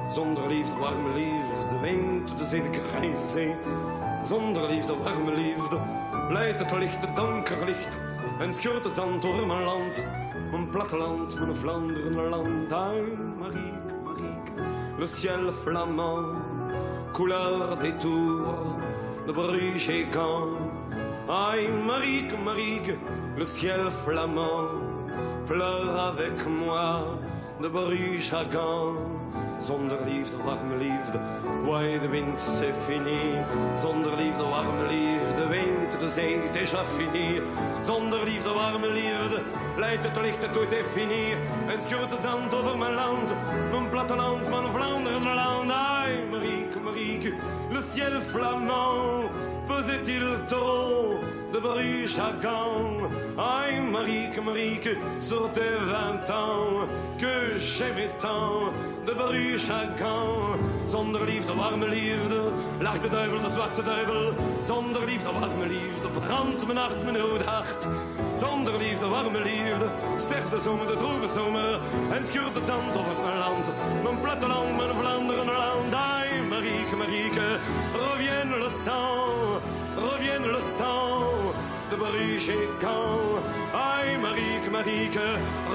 Zonder 0.09 0.47
liefde, 0.47 0.75
warme 0.79 1.13
liefde, 1.13 1.79
wind, 1.81 2.37
de 2.37 2.45
zee, 2.45 2.61
de 2.61 2.79
grijze 2.91 3.31
zee. 3.31 3.55
Zonder 4.23 4.69
liefde, 4.69 4.97
warme 4.97 5.31
liefde, 5.31 5.77
leidt 6.29 6.59
het 6.59 6.71
licht, 6.71 7.01
het 7.01 7.15
donker 7.15 7.65
licht. 7.65 7.97
En 8.39 8.53
scheurt 8.53 8.83
het 8.83 8.95
zand 8.95 9.21
door 9.21 9.47
mijn 9.47 9.63
land, 9.63 10.03
mijn 10.51 10.69
platteland, 10.69 11.39
mijn 11.39 11.55
Vlaanderen 11.55 12.29
land. 12.29 12.73
Ai, 12.73 13.01
Marique, 13.39 13.93
Marique, 14.03 14.51
le 14.97 15.07
ciel 15.07 15.53
flamand, 15.53 16.37
couleur 17.11 17.77
des 17.77 17.93
tours 17.97 18.88
de 19.27 19.31
Bruges 19.31 19.89
et 19.89 20.05
Gand. 20.05 20.57
Ai, 21.29 21.67
Marique, 21.85 22.33
Marique, 22.43 22.91
le 23.37 23.45
ciel 23.45 23.81
flamand, 24.03 24.69
pleure 25.45 25.99
avec 25.99 26.47
moi 26.47 27.19
de 27.61 27.67
Bruges 27.67 28.33
à 28.33 28.45
Gand. 28.45 29.18
Zonder 29.59 29.97
liefde, 30.05 30.37
warme 30.43 30.77
liefde, 30.77 31.19
waai 31.65 31.99
de 31.99 32.09
wind, 32.09 32.39
c'est 32.39 32.73
fini. 32.87 33.35
Zonder 33.75 34.15
liefde, 34.15 34.43
warme 34.43 34.87
liefde, 34.87 35.47
wind, 35.47 35.99
de 35.99 36.09
zee, 36.09 36.39
déjà 36.53 36.85
fini. 36.97 37.41
Zonder 37.81 38.23
liefde, 38.23 38.53
warme 38.53 38.89
liefde, 38.91 39.41
leidt 39.77 40.03
het 40.03 40.21
licht, 40.21 40.41
het 40.41 40.57
ooit 40.57 40.75
fini. 40.93 41.35
En 41.67 41.81
scheurt 41.81 42.11
het 42.11 42.21
zand 42.21 42.53
over 42.53 42.77
mijn 42.77 42.93
land, 42.93 43.33
mijn 43.71 43.89
platteland, 43.89 44.49
mijn 44.49 44.71
Vlaanderen 44.73 45.33
land. 45.33 45.71
Ai, 45.71 46.25
Marieke, 46.29 46.79
Marieke, 46.79 47.33
le 47.69 47.81
ciel 47.81 48.21
flamand, 48.21 49.29
pesait-il 49.69 50.25
de 51.53 51.59
Bruges 51.59 52.17
à 52.19 52.31
Gand? 52.41 53.09
Ai, 53.37 53.79
Marieke, 53.79 54.41
Marieke, 54.43 54.97
sur 55.19 55.51
tes 55.51 55.75
vingt 55.93 56.27
ans, 56.29 56.87
que 57.17 57.59
j'aimais 57.59 58.11
tant 58.19 58.73
de 59.05 59.13
Bruges 59.13 59.69
à. 59.69 59.79
Zonder 60.87 61.23
liefde, 61.25 61.53
warme 61.55 61.87
liefde, 61.87 62.51
lacht 62.81 63.03
de 63.03 63.09
duivel, 63.09 63.39
de 63.41 63.49
zwarte 63.49 63.83
duivel. 63.83 64.33
Zonder 64.63 65.05
liefde, 65.05 65.31
warme 65.31 65.67
liefde, 65.67 66.07
brandt 66.09 66.65
mijn 66.65 66.77
hart, 66.77 67.03
mijn 67.03 67.15
dood 67.15 67.45
hart. 67.45 67.87
Zonder 68.33 68.77
liefde, 68.77 69.07
warme 69.07 69.41
liefde, 69.41 69.87
sterft 70.17 70.51
de 70.51 70.59
zomer, 70.59 70.87
de 70.87 70.95
droeve 70.95 71.29
zomer. 71.29 71.79
En 72.11 72.25
schuurt 72.25 72.55
het 72.55 72.65
zand 72.65 72.97
over 72.97 73.21
mijn 73.23 73.37
land, 73.37 73.71
mijn 74.03 74.19
platteland, 74.21 74.77
mijn 74.77 74.95
Vlaanderen 74.99 75.45
land. 75.45 75.93
Ai, 75.93 76.41
Marieke, 76.49 76.95
Marieke, 76.95 77.47
revienne 77.93 78.57
le 78.57 78.71
temps, 78.83 79.18
Gand. 82.81 83.41
Aïe, 83.73 84.17
Marique, 84.17 84.71
Marique, 84.71 85.19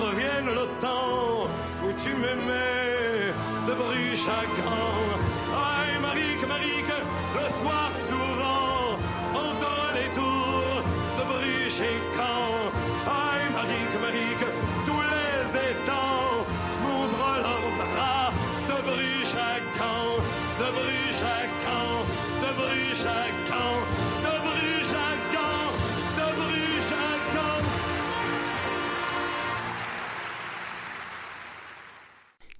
revienne 0.00 0.46
le 0.46 0.66
temps 0.80 1.48
où 1.82 1.92
tu 2.02 2.10
m'aimais 2.14 3.32
de 3.66 3.72
Bruges 3.72 4.28
à 4.28 4.44
Gand. 4.60 5.06
Aïe, 5.54 5.98
Marique, 6.00 6.46
Marique, 6.48 6.96
le 7.34 7.48
soir 7.60 7.90
souvent, 7.94 8.98
entre 9.34 9.74
les 9.94 10.08
tours 10.18 10.82
de 11.18 11.22
Bruges 11.30 11.80
et 11.80 11.98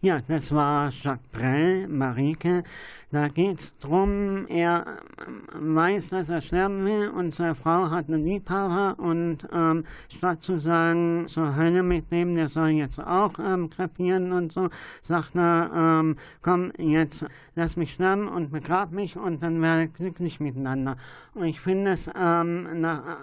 Ja, 0.05 0.21
das 0.29 0.53
war 0.53 0.91
Jacques 0.91 1.27
Brel, 1.33 1.89
Marike. 1.89 2.63
Da 3.11 3.29
geht's 3.29 3.75
drum, 3.79 4.45
er 4.49 4.85
ähm, 5.27 5.77
weiß, 5.77 6.11
dass 6.11 6.29
er 6.29 6.43
sterben 6.43 6.85
will 6.85 7.09
und 7.09 7.33
seine 7.33 7.55
Frau 7.55 7.89
hat 7.91 8.09
einen 8.09 8.23
Liebhaber 8.23 8.99
und 8.99 9.49
ähm, 9.51 9.85
statt 10.15 10.43
zu 10.43 10.59
sagen, 10.59 11.25
zur 11.27 11.57
Hölle 11.57 11.83
mit 11.83 12.13
dem, 12.13 12.35
der 12.35 12.51
soll 12.51 12.73
jetzt 12.73 13.01
auch 13.01 13.33
ähm, 13.39 13.71
krepieren 13.71 14.33
und 14.33 14.53
so, 14.53 14.69
sagt 15.01 15.37
er, 15.37 15.71
ähm, 15.75 16.17
komm, 16.43 16.71
jetzt 16.77 17.25
lass 17.55 17.79
mich 17.79 17.95
sterben 17.95 18.29
und 18.29 18.53
begrab 18.53 18.93
mich 18.93 19.17
und 19.17 19.43
dann 19.43 19.63
werden 19.63 19.79
wir 19.79 19.87
glücklich 19.87 20.39
miteinander. 20.39 20.99
Und 21.33 21.45
ich 21.45 21.61
finde 21.61 21.93
es 21.93 22.11
ähm, 22.15 22.79
nach, 22.83 23.17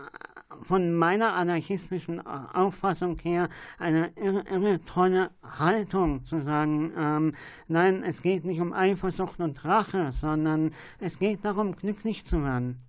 von 0.63 0.93
meiner 0.93 1.33
anarchistischen 1.33 2.25
Auffassung 2.25 3.19
her 3.19 3.49
eine 3.79 4.11
irre, 4.15 4.43
irre 4.49 4.79
tolle 4.85 5.31
Haltung 5.59 6.23
zu 6.23 6.41
sagen, 6.41 6.91
ähm, 6.97 7.33
nein, 7.67 8.03
es 8.03 8.21
geht 8.21 8.45
nicht 8.45 8.61
um 8.61 8.73
Eifersucht 8.73 9.39
und 9.39 9.63
Rache, 9.65 10.11
sondern 10.11 10.71
es 10.99 11.19
geht 11.19 11.43
darum, 11.45 11.75
glücklich 11.75 12.25
zu 12.25 12.43
werden. 12.43 12.79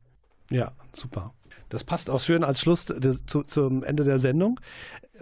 Ja, 0.51 0.73
super. 0.93 1.33
Das 1.68 1.85
passt 1.85 2.11
auch 2.11 2.20
schön 2.20 2.45
als 2.45 2.61
Schluss 2.61 2.85
zu, 2.85 3.43
zum 3.45 3.83
Ende 3.83 4.05
der 4.05 4.18
Sendung. 4.18 4.61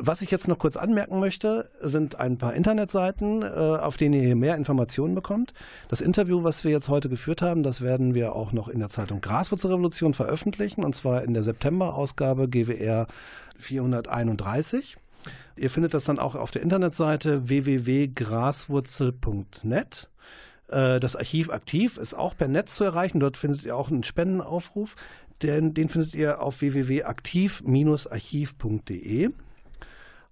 Was 0.02 0.22
ich 0.22 0.30
jetzt 0.30 0.48
noch 0.48 0.58
kurz 0.58 0.78
anmerken 0.78 1.20
möchte, 1.20 1.68
sind 1.82 2.18
ein 2.18 2.38
paar 2.38 2.54
Internetseiten, 2.54 3.42
äh, 3.42 3.46
auf 3.46 3.98
denen 3.98 4.14
ihr 4.14 4.34
mehr 4.34 4.56
Informationen 4.56 5.14
bekommt. 5.14 5.52
Das 5.88 6.00
Interview, 6.00 6.42
was 6.42 6.64
wir 6.64 6.70
jetzt 6.70 6.88
heute 6.88 7.10
geführt 7.10 7.42
haben, 7.42 7.62
das 7.62 7.82
werden 7.82 8.14
wir 8.14 8.34
auch 8.34 8.52
noch 8.52 8.68
in 8.68 8.80
der 8.80 8.88
Zeitung 8.88 9.20
Graswurzelrevolution 9.20 10.14
veröffentlichen, 10.14 10.84
und 10.84 10.96
zwar 10.96 11.22
in 11.22 11.34
der 11.34 11.42
September-Ausgabe 11.42 12.48
GWR 12.48 13.08
431. 13.58 14.96
Ihr 15.56 15.68
findet 15.68 15.92
das 15.92 16.04
dann 16.04 16.18
auch 16.18 16.34
auf 16.34 16.50
der 16.50 16.62
Internetseite 16.62 17.50
www.graswurzel.net. 17.50 20.08
Äh, 20.68 20.98
Das 20.98 21.14
Archiv 21.14 21.50
aktiv 21.50 21.98
ist 21.98 22.14
auch 22.14 22.34
per 22.34 22.48
Netz 22.48 22.74
zu 22.74 22.84
erreichen. 22.84 23.20
Dort 23.20 23.36
findet 23.36 23.64
ihr 23.64 23.76
auch 23.76 23.90
einen 23.90 24.02
Spendenaufruf. 24.02 24.96
Den, 25.42 25.74
den 25.74 25.90
findet 25.90 26.14
ihr 26.14 26.40
auf 26.40 26.62
www.aktiv-archiv.de. 26.62 29.30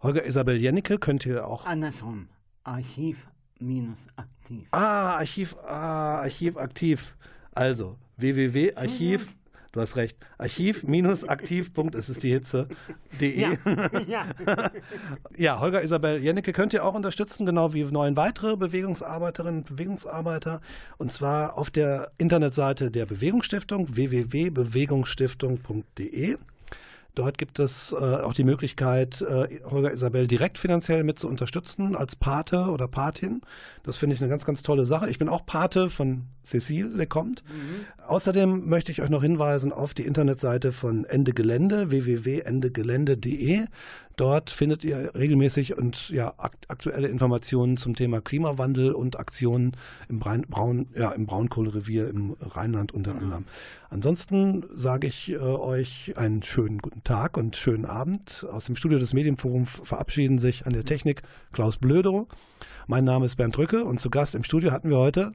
Holger 0.03 0.25
Isabel 0.25 0.61
Jennecke 0.61 0.99
könnt 0.99 1.27
ihr 1.27 1.47
auch. 1.47 1.67
Andersrum, 1.67 2.29
Archiv 2.65 3.19
minus 3.59 3.99
aktiv. 4.17 4.67
Ah, 4.71 5.17
Archiv, 5.17 5.57
ah, 5.67 6.21
Archiv 6.21 6.57
aktiv. 6.57 7.15
Also 7.53 7.97
www.archiv. 8.17 9.27
Du 9.73 9.81
hast 9.83 9.97
recht. 9.97 10.17
Archiv-aktiv. 10.39 11.71
Es 11.93 12.09
ist 12.09 12.23
die 12.23 12.31
Hitze.de. 12.31 13.29
Ja, 13.39 13.53
ja. 14.09 14.25
Ja, 15.37 15.61
Holger 15.61 15.83
Isabel 15.83 16.23
Jennecke 16.23 16.53
könnt 16.53 16.73
ihr 16.73 16.83
auch 16.85 16.95
unterstützen, 16.95 17.45
genau 17.45 17.75
wie 17.75 17.83
neun 17.85 18.17
weitere 18.17 18.57
Bewegungsarbeiterinnen 18.57 19.59
und 19.61 19.67
Bewegungsarbeiter. 19.67 20.63
Und 20.97 21.13
zwar 21.13 21.59
auf 21.59 21.69
der 21.71 22.11
Internetseite 22.17 22.91
der 22.91 23.05
Bewegungsstiftung 23.07 23.95
www.bewegungsstiftung.de. 23.95 26.39
Dort 27.15 27.37
gibt 27.37 27.59
es 27.59 27.93
äh, 27.93 27.97
auch 27.97 28.33
die 28.33 28.45
Möglichkeit, 28.45 29.23
äh, 29.23 29.61
Holger 29.65 29.93
Isabel 29.93 30.29
direkt 30.29 30.57
finanziell 30.57 31.03
mit 31.03 31.19
zu 31.19 31.27
unterstützen 31.29 31.97
als 31.97 32.15
Pate 32.15 32.69
oder 32.69 32.87
Patin. 32.87 33.41
Das 33.83 33.97
finde 33.97 34.15
ich 34.15 34.23
eine 34.23 34.31
ganz, 34.31 34.45
ganz 34.45 34.63
tolle 34.63 34.85
Sache. 34.85 35.11
Ich 35.11 35.19
bin 35.19 35.29
auch 35.29 35.45
Pate 35.45 35.91
von 35.91 36.27
Cecile 36.45 36.89
Lecomte. 36.89 37.43
Außerdem 38.07 38.69
möchte 38.69 38.93
ich 38.93 39.03
euch 39.03 39.11
noch 39.11 39.23
hinweisen 39.23 39.73
auf 39.73 39.95
die 39.95 40.05
Internetseite 40.05 40.73
von 40.73 41.05
Ende 41.05 41.33
Gelände, 41.33 41.91
www.endegelände.de. 41.91 43.67
Dort 44.19 44.51
findet 44.51 44.83
ihr 44.83 45.15
regelmäßig 45.15 45.79
und 45.79 46.09
ja 46.09 46.35
aktuelle 46.37 47.07
Informationen 47.07 47.77
zum 47.77 47.95
Thema 47.95 48.21
Klimawandel 48.21 48.91
und 48.91 49.17
Aktionen 49.17 49.77
im, 50.09 50.19
Braun, 50.19 50.89
ja, 50.97 51.13
im 51.13 51.27
Braunkohlerevier 51.27 52.09
im 52.09 52.35
Rheinland 52.41 52.93
unter 52.93 53.15
anderem. 53.15 53.45
Ansonsten 53.91 54.65
sage 54.75 55.07
ich 55.07 55.31
äh, 55.31 55.37
euch 55.39 56.15
einen 56.17 56.43
schönen 56.43 56.79
guten 56.79 57.05
Tag 57.05 57.37
und 57.37 57.55
schönen 57.55 57.85
Abend. 57.85 58.45
Aus 58.51 58.65
dem 58.65 58.75
Studio 58.75 58.99
des 58.99 59.15
Medienforums 59.15 59.83
verabschieden 59.85 60.39
sich 60.39 60.67
an 60.67 60.73
der 60.73 60.85
Technik 60.85 61.23
Klaus 61.53 61.77
Blödow. 61.77 62.27
Mein 62.89 63.05
Name 63.05 63.25
ist 63.25 63.37
Bernd 63.37 63.57
Drücke 63.57 63.85
und 63.85 64.01
zu 64.01 64.11
Gast 64.11 64.35
im 64.35 64.43
Studio 64.43 64.73
hatten 64.73 64.91
wir 64.91 64.99
heute 64.99 65.31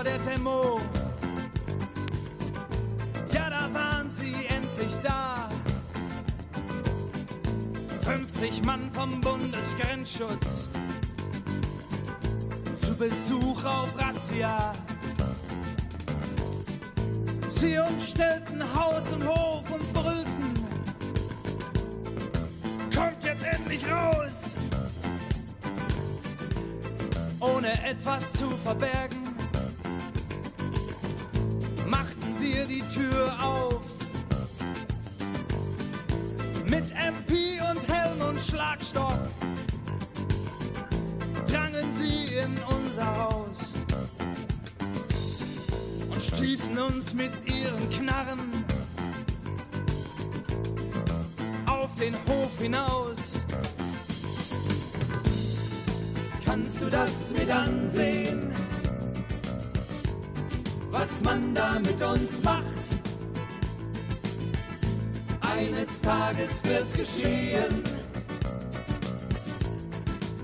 Holger 0.00 0.16
Isabel 0.16 0.80
Jennecke. 1.20 1.80
Guten 4.88 5.06
Abend. 5.06 5.60
Tschüss. 8.38 8.62
Mann 8.62 8.90
vom 8.92 9.20
Bundesgrenzschutz 9.20 10.68
zu 12.80 12.94
Besuch 12.96 13.64
auf 13.64 13.88
Razzia. 13.98 14.72
Sie 17.50 17.78
umstellten 17.78 18.62
Haus 18.74 19.12
und 19.12 19.28
Hof 19.28 19.70
und 19.70 19.92
brüllten, 19.92 20.54
kommt 22.94 23.22
jetzt 23.22 23.44
endlich 23.44 23.84
raus, 23.90 24.56
ohne 27.40 27.72
etwas 27.84 28.32
zu 28.32 28.48
verbergen. 28.64 29.19
Und 46.40 46.46
stießen 46.46 46.78
uns 46.78 47.14
mit 47.14 47.32
ihren 47.46 47.90
Knarren 47.90 48.64
auf 51.66 51.94
den 51.96 52.14
Hof 52.14 52.50
hinaus. 52.58 53.44
Kannst 56.44 56.80
du 56.80 56.88
das 56.88 57.32
mit 57.36 57.50
ansehen, 57.50 58.52
was 60.90 61.22
man 61.22 61.54
da 61.54 61.78
mit 61.78 62.02
uns 62.02 62.42
macht? 62.42 62.64
Eines 65.40 66.00
Tages 66.00 66.62
wird's 66.64 66.92
geschehen, 66.92 67.82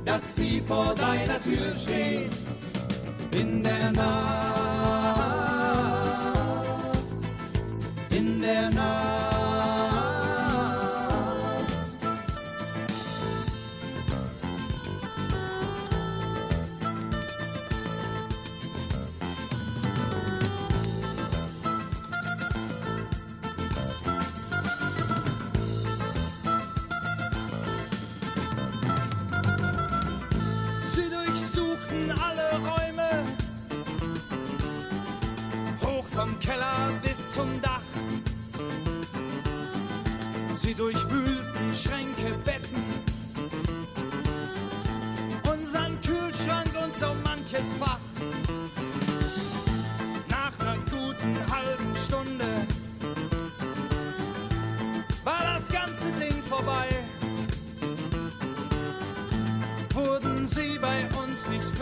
dass 0.05 0.37
sie 0.37 0.61
vor 0.67 0.95
deiner 0.95 1.43
Tür 1.43 1.73
steht 1.73 2.31
in 3.33 3.63
der 3.63 3.93
Nacht, 3.93 4.46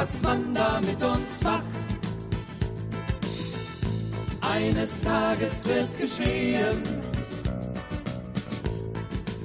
was 0.00 0.22
man 0.22 0.54
da 0.54 0.80
mit 0.80 1.02
uns 1.02 1.42
macht. 1.42 1.64
Eines 4.40 5.00
Tages 5.02 5.64
wird's 5.64 5.98
geschehen, 5.98 6.82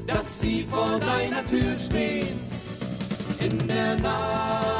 dass 0.08 0.40
sie 0.40 0.66
vor 0.70 0.98
deiner 1.00 1.46
Tür 1.46 1.78
stehen 1.78 2.40
in 3.40 3.68
der 3.68 4.00
Nacht. 4.00 4.75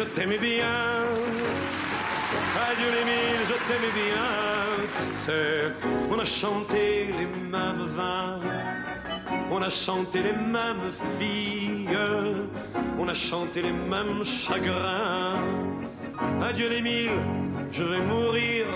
Je 0.00 0.04
t'aimais 0.14 0.38
bien. 0.38 0.78
Adieu 2.68 2.90
les 2.96 3.04
mille, 3.10 3.42
je 3.50 3.56
t'aimais 3.66 3.94
bien. 4.04 4.28
Tu 4.96 5.02
sais, 5.02 5.72
on 6.10 6.18
a 6.18 6.24
chanté 6.24 7.10
les 7.18 7.28
mêmes 7.54 7.86
vins. 7.96 8.40
On 9.50 9.60
a 9.60 9.68
chanté 9.68 10.22
les 10.22 10.32
mêmes 10.32 10.90
filles. 11.18 11.98
On 12.98 13.08
a 13.08 13.14
chanté 13.14 13.60
les 13.60 13.76
mêmes 13.92 14.24
chagrins. 14.24 15.36
Adieu 16.48 16.68
les 16.70 16.82
mille, 16.82 17.18
je 17.70 17.82
vais 17.82 18.00
mourir 18.00 18.66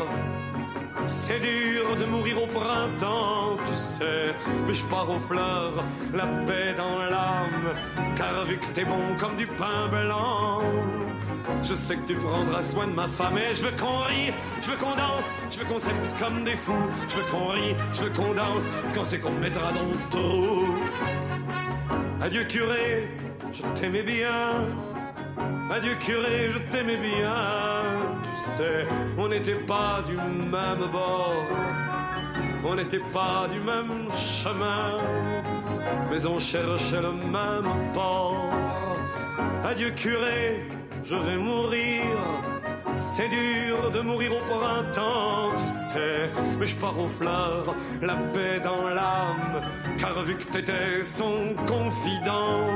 c'est 1.06 1.40
dur 1.40 1.96
de 1.96 2.04
mourir 2.06 2.42
au 2.42 2.46
printemps, 2.46 3.56
tu 3.66 3.74
sais, 3.74 4.34
mais 4.66 4.74
je 4.74 4.84
pars 4.84 5.08
aux 5.10 5.20
fleurs, 5.20 5.84
la 6.14 6.26
paix 6.46 6.74
dans 6.76 6.98
l'âme, 7.10 7.74
car 8.16 8.44
vu 8.46 8.56
que 8.56 8.66
t'es 8.68 8.84
bon 8.84 9.14
comme 9.18 9.36
du 9.36 9.46
pain 9.46 9.88
blanc, 9.90 10.62
je 11.64 11.74
sais 11.74 11.96
que 11.96 12.06
tu 12.06 12.14
prendras 12.14 12.62
soin 12.62 12.86
de 12.86 12.92
ma 12.92 13.08
femme 13.08 13.38
et 13.38 13.54
je 13.54 13.62
veux 13.62 13.70
qu'on 13.72 14.00
rie, 14.00 14.32
je 14.62 14.70
veux 14.70 14.76
qu'on 14.76 14.94
danse, 14.94 15.24
je 15.50 15.58
veux 15.58 15.64
qu'on 15.64 15.78
s'amuse 15.78 16.14
comme 16.14 16.44
des 16.44 16.56
fous, 16.56 16.72
je 17.08 17.16
veux 17.16 17.30
qu'on 17.30 17.48
rie, 17.48 17.74
je 17.92 18.02
veux 18.02 18.10
qu'on 18.10 18.34
danse, 18.34 18.68
quand 18.94 19.04
c'est 19.04 19.18
qu'on 19.18 19.30
me 19.30 19.40
mettra 19.40 19.72
dans 19.72 19.82
le 19.82 20.10
trou. 20.10 20.74
Adieu 22.20 22.44
curé, 22.44 23.08
je 23.52 23.62
t'aimais 23.80 24.02
bien. 24.02 24.66
Adieu 25.70 25.94
curé, 25.96 26.50
je 26.52 26.58
t'aimais 26.70 26.96
bien. 26.96 27.34
Tu 28.22 28.50
sais, 28.50 28.86
on 29.18 29.28
n'était 29.28 29.54
pas 29.54 30.02
du 30.06 30.16
même 30.16 30.90
bord. 30.92 31.34
On 32.64 32.74
n'était 32.74 33.02
pas 33.12 33.48
du 33.52 33.60
même 33.60 34.10
chemin. 34.12 34.98
Mais 36.10 36.26
on 36.26 36.38
cherchait 36.38 37.00
le 37.00 37.12
même 37.12 37.92
port. 37.92 38.36
Adieu 39.64 39.90
curé, 39.90 40.66
je 41.04 41.14
vais 41.14 41.36
mourir. 41.36 42.02
C'est 42.96 43.28
dur 43.28 43.90
de 43.90 44.00
mourir 44.00 44.30
au 44.32 44.40
printemps, 44.40 45.52
tu 45.58 45.68
sais, 45.68 46.30
mais 46.58 46.66
je 46.66 46.76
pars 46.76 46.96
aux 46.96 47.08
fleurs, 47.08 47.74
la 48.00 48.14
paix 48.14 48.60
dans 48.62 48.88
l'âme, 48.88 49.60
car 49.98 50.22
vu 50.22 50.36
que 50.36 50.44
t'étais 50.44 51.04
son 51.04 51.54
confident, 51.66 52.70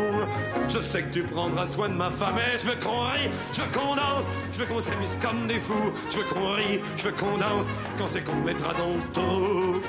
je 0.69 0.81
sais 0.81 1.03
que 1.05 1.13
tu 1.13 1.23
prendras 1.23 1.67
soin 1.69 1.89
de 1.89 1.95
ma 1.95 2.11
femme. 2.11 2.35
Et 2.37 2.59
je 2.59 2.67
veux 2.67 2.77
qu'on 2.85 3.03
rie, 3.03 3.31
je 3.53 3.61
veux 3.61 3.71
qu'on 3.73 3.95
danse, 3.95 4.27
je 4.53 4.59
veux 4.59 4.67
qu'on 4.67 4.81
s'amuse 4.81 5.17
comme 5.23 5.47
des 5.47 5.61
fous, 5.61 5.93
je 6.11 6.19
veux 6.19 6.25
qu'on 6.25 6.53
rie, 6.55 6.81
je 6.97 7.05
veux 7.05 7.13
qu'on 7.13 7.39
danse, 7.39 7.71
quand 7.97 8.09
c'est 8.09 8.23
qu'on 8.23 8.41
mettra 8.43 8.75
dans 8.75 9.23
le. 9.23 9.81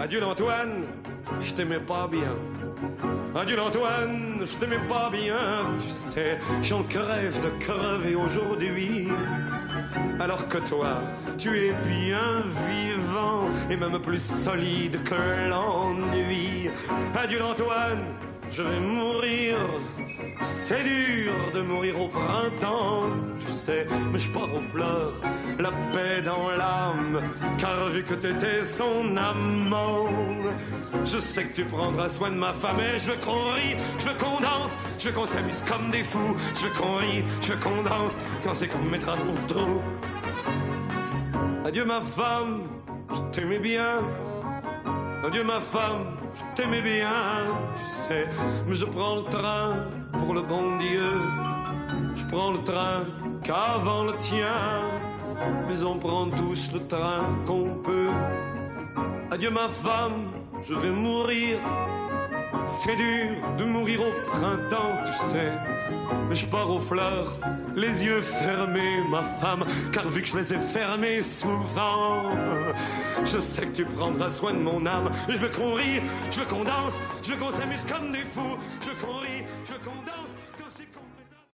Adieu 0.00 0.20
l'Antoine, 0.20 0.84
je 1.40 1.52
t'aimais 1.52 1.80
pas 1.80 2.06
bien. 2.06 2.36
Adieu 3.34 3.56
l'Antoine, 3.56 4.40
je 4.40 4.58
t'aimais 4.58 4.84
pas 4.88 5.10
bien, 5.10 5.38
tu 5.80 5.90
sais, 5.90 6.38
j'en 6.62 6.82
crève 6.82 7.40
de 7.42 7.50
crever 7.64 8.14
aujourd'hui. 8.14 9.08
Alors 10.18 10.48
que 10.48 10.58
toi, 10.58 11.02
tu 11.36 11.56
es 11.56 11.72
bien 11.86 12.42
vivant 12.68 13.46
et 13.70 13.76
même 13.76 13.98
plus 14.00 14.22
solide 14.22 15.02
que 15.04 15.48
l'ennui. 15.48 16.68
Adieu 17.14 17.38
l'Antoine, 17.38 18.02
je 18.50 18.62
vais 18.62 18.80
mourir. 18.80 19.56
C'est 20.42 20.84
dur 20.84 21.32
de 21.52 21.62
mourir 21.62 22.00
au 22.00 22.08
printemps, 22.08 23.04
tu 23.40 23.52
sais, 23.52 23.86
mais 24.12 24.18
je 24.18 24.30
pars 24.30 24.52
aux 24.54 24.60
fleurs, 24.60 25.12
la 25.58 25.70
paix 25.92 26.22
dans 26.24 26.50
l'âme, 26.50 27.20
car 27.58 27.88
vu 27.90 28.04
que 28.04 28.14
t'étais 28.14 28.62
son 28.62 29.16
amant, 29.16 30.06
je 31.04 31.18
sais 31.18 31.44
que 31.44 31.54
tu 31.56 31.64
prendras 31.64 32.08
soin 32.08 32.30
de 32.30 32.36
ma 32.36 32.52
femme 32.52 32.78
et 32.78 32.98
je 33.00 33.10
veux 33.10 33.16
qu'on 33.16 33.52
rie, 33.52 33.76
je 33.98 34.04
veux 34.04 34.14
qu'on 34.14 34.40
danse, 34.40 34.78
je 34.98 35.08
veux 35.08 35.14
qu'on 35.14 35.26
s'amuse 35.26 35.62
comme 35.62 35.90
des 35.90 36.04
fous, 36.04 36.36
je 36.54 36.66
veux 36.66 36.74
qu'on 36.80 36.96
rie, 36.96 37.24
je 37.40 37.52
veux 37.52 37.58
qu'on 37.58 37.82
danse, 37.82 38.18
quand 38.44 38.54
c'est 38.54 38.68
qu'on 38.68 38.78
me 38.78 38.90
mettra 38.90 39.16
le 39.16 39.46
trou. 39.48 39.82
Adieu 41.64 41.84
ma 41.84 42.00
femme, 42.00 42.62
je 43.12 43.18
t'aimais 43.32 43.58
bien. 43.58 44.02
Adieu 45.26 45.42
ma 45.42 45.60
femme, 45.60 46.17
je 46.34 46.42
t'aimais 46.54 46.82
bien, 46.82 47.08
tu 47.76 47.90
sais, 47.90 48.26
mais 48.66 48.74
je 48.74 48.84
prends 48.84 49.16
le 49.16 49.22
train 49.24 49.86
pour 50.12 50.34
le 50.34 50.42
bon 50.42 50.76
Dieu. 50.78 51.12
Je 52.14 52.24
prends 52.24 52.52
le 52.52 52.62
train 52.64 53.04
qu'avant 53.42 54.04
le 54.04 54.14
tien, 54.16 54.80
mais 55.68 55.82
on 55.84 55.98
prend 55.98 56.28
tous 56.30 56.72
le 56.72 56.86
train 56.86 57.22
qu'on 57.46 57.76
peut. 57.82 58.10
Adieu 59.30 59.50
ma 59.50 59.68
femme, 59.68 60.30
je 60.62 60.74
vais 60.74 60.90
mourir. 60.90 61.58
C'est 62.66 62.96
dur 62.96 63.36
de 63.58 63.64
mourir 63.64 64.00
au 64.00 64.30
printemps, 64.30 64.92
tu 65.04 65.12
sais. 65.12 65.52
Je 66.30 66.46
pars 66.46 66.70
aux 66.70 66.80
fleurs, 66.80 67.38
les 67.74 68.04
yeux 68.04 68.22
fermés, 68.22 69.02
ma 69.10 69.22
femme, 69.22 69.64
car 69.92 70.08
vu 70.08 70.22
que 70.22 70.28
je 70.28 70.36
les 70.38 70.54
ai 70.54 70.58
fermés 70.58 71.20
souvent, 71.20 72.24
je 73.24 73.38
sais 73.38 73.66
que 73.66 73.76
tu 73.76 73.84
prendras 73.84 74.30
soin 74.30 74.52
de 74.52 74.58
mon 74.58 74.84
âme. 74.86 75.10
Je 75.28 75.36
veux 75.36 75.48
qu'on 75.48 75.74
rie, 75.74 76.00
je 76.30 76.40
veux 76.40 76.46
qu'on 76.46 76.64
danse, 76.64 77.00
je 77.22 77.32
veux 77.32 77.36
qu'on 77.36 77.50
s'amuse 77.50 77.84
comme 77.84 78.12
des 78.12 78.24
fous, 78.24 78.56
je 78.82 78.88
veux 78.90 79.06
qu'on 79.06 79.18
rie, 79.18 79.44
je 79.64 79.72
veux 79.72 79.78
qu'on 79.78 80.02
danse. 80.02 80.47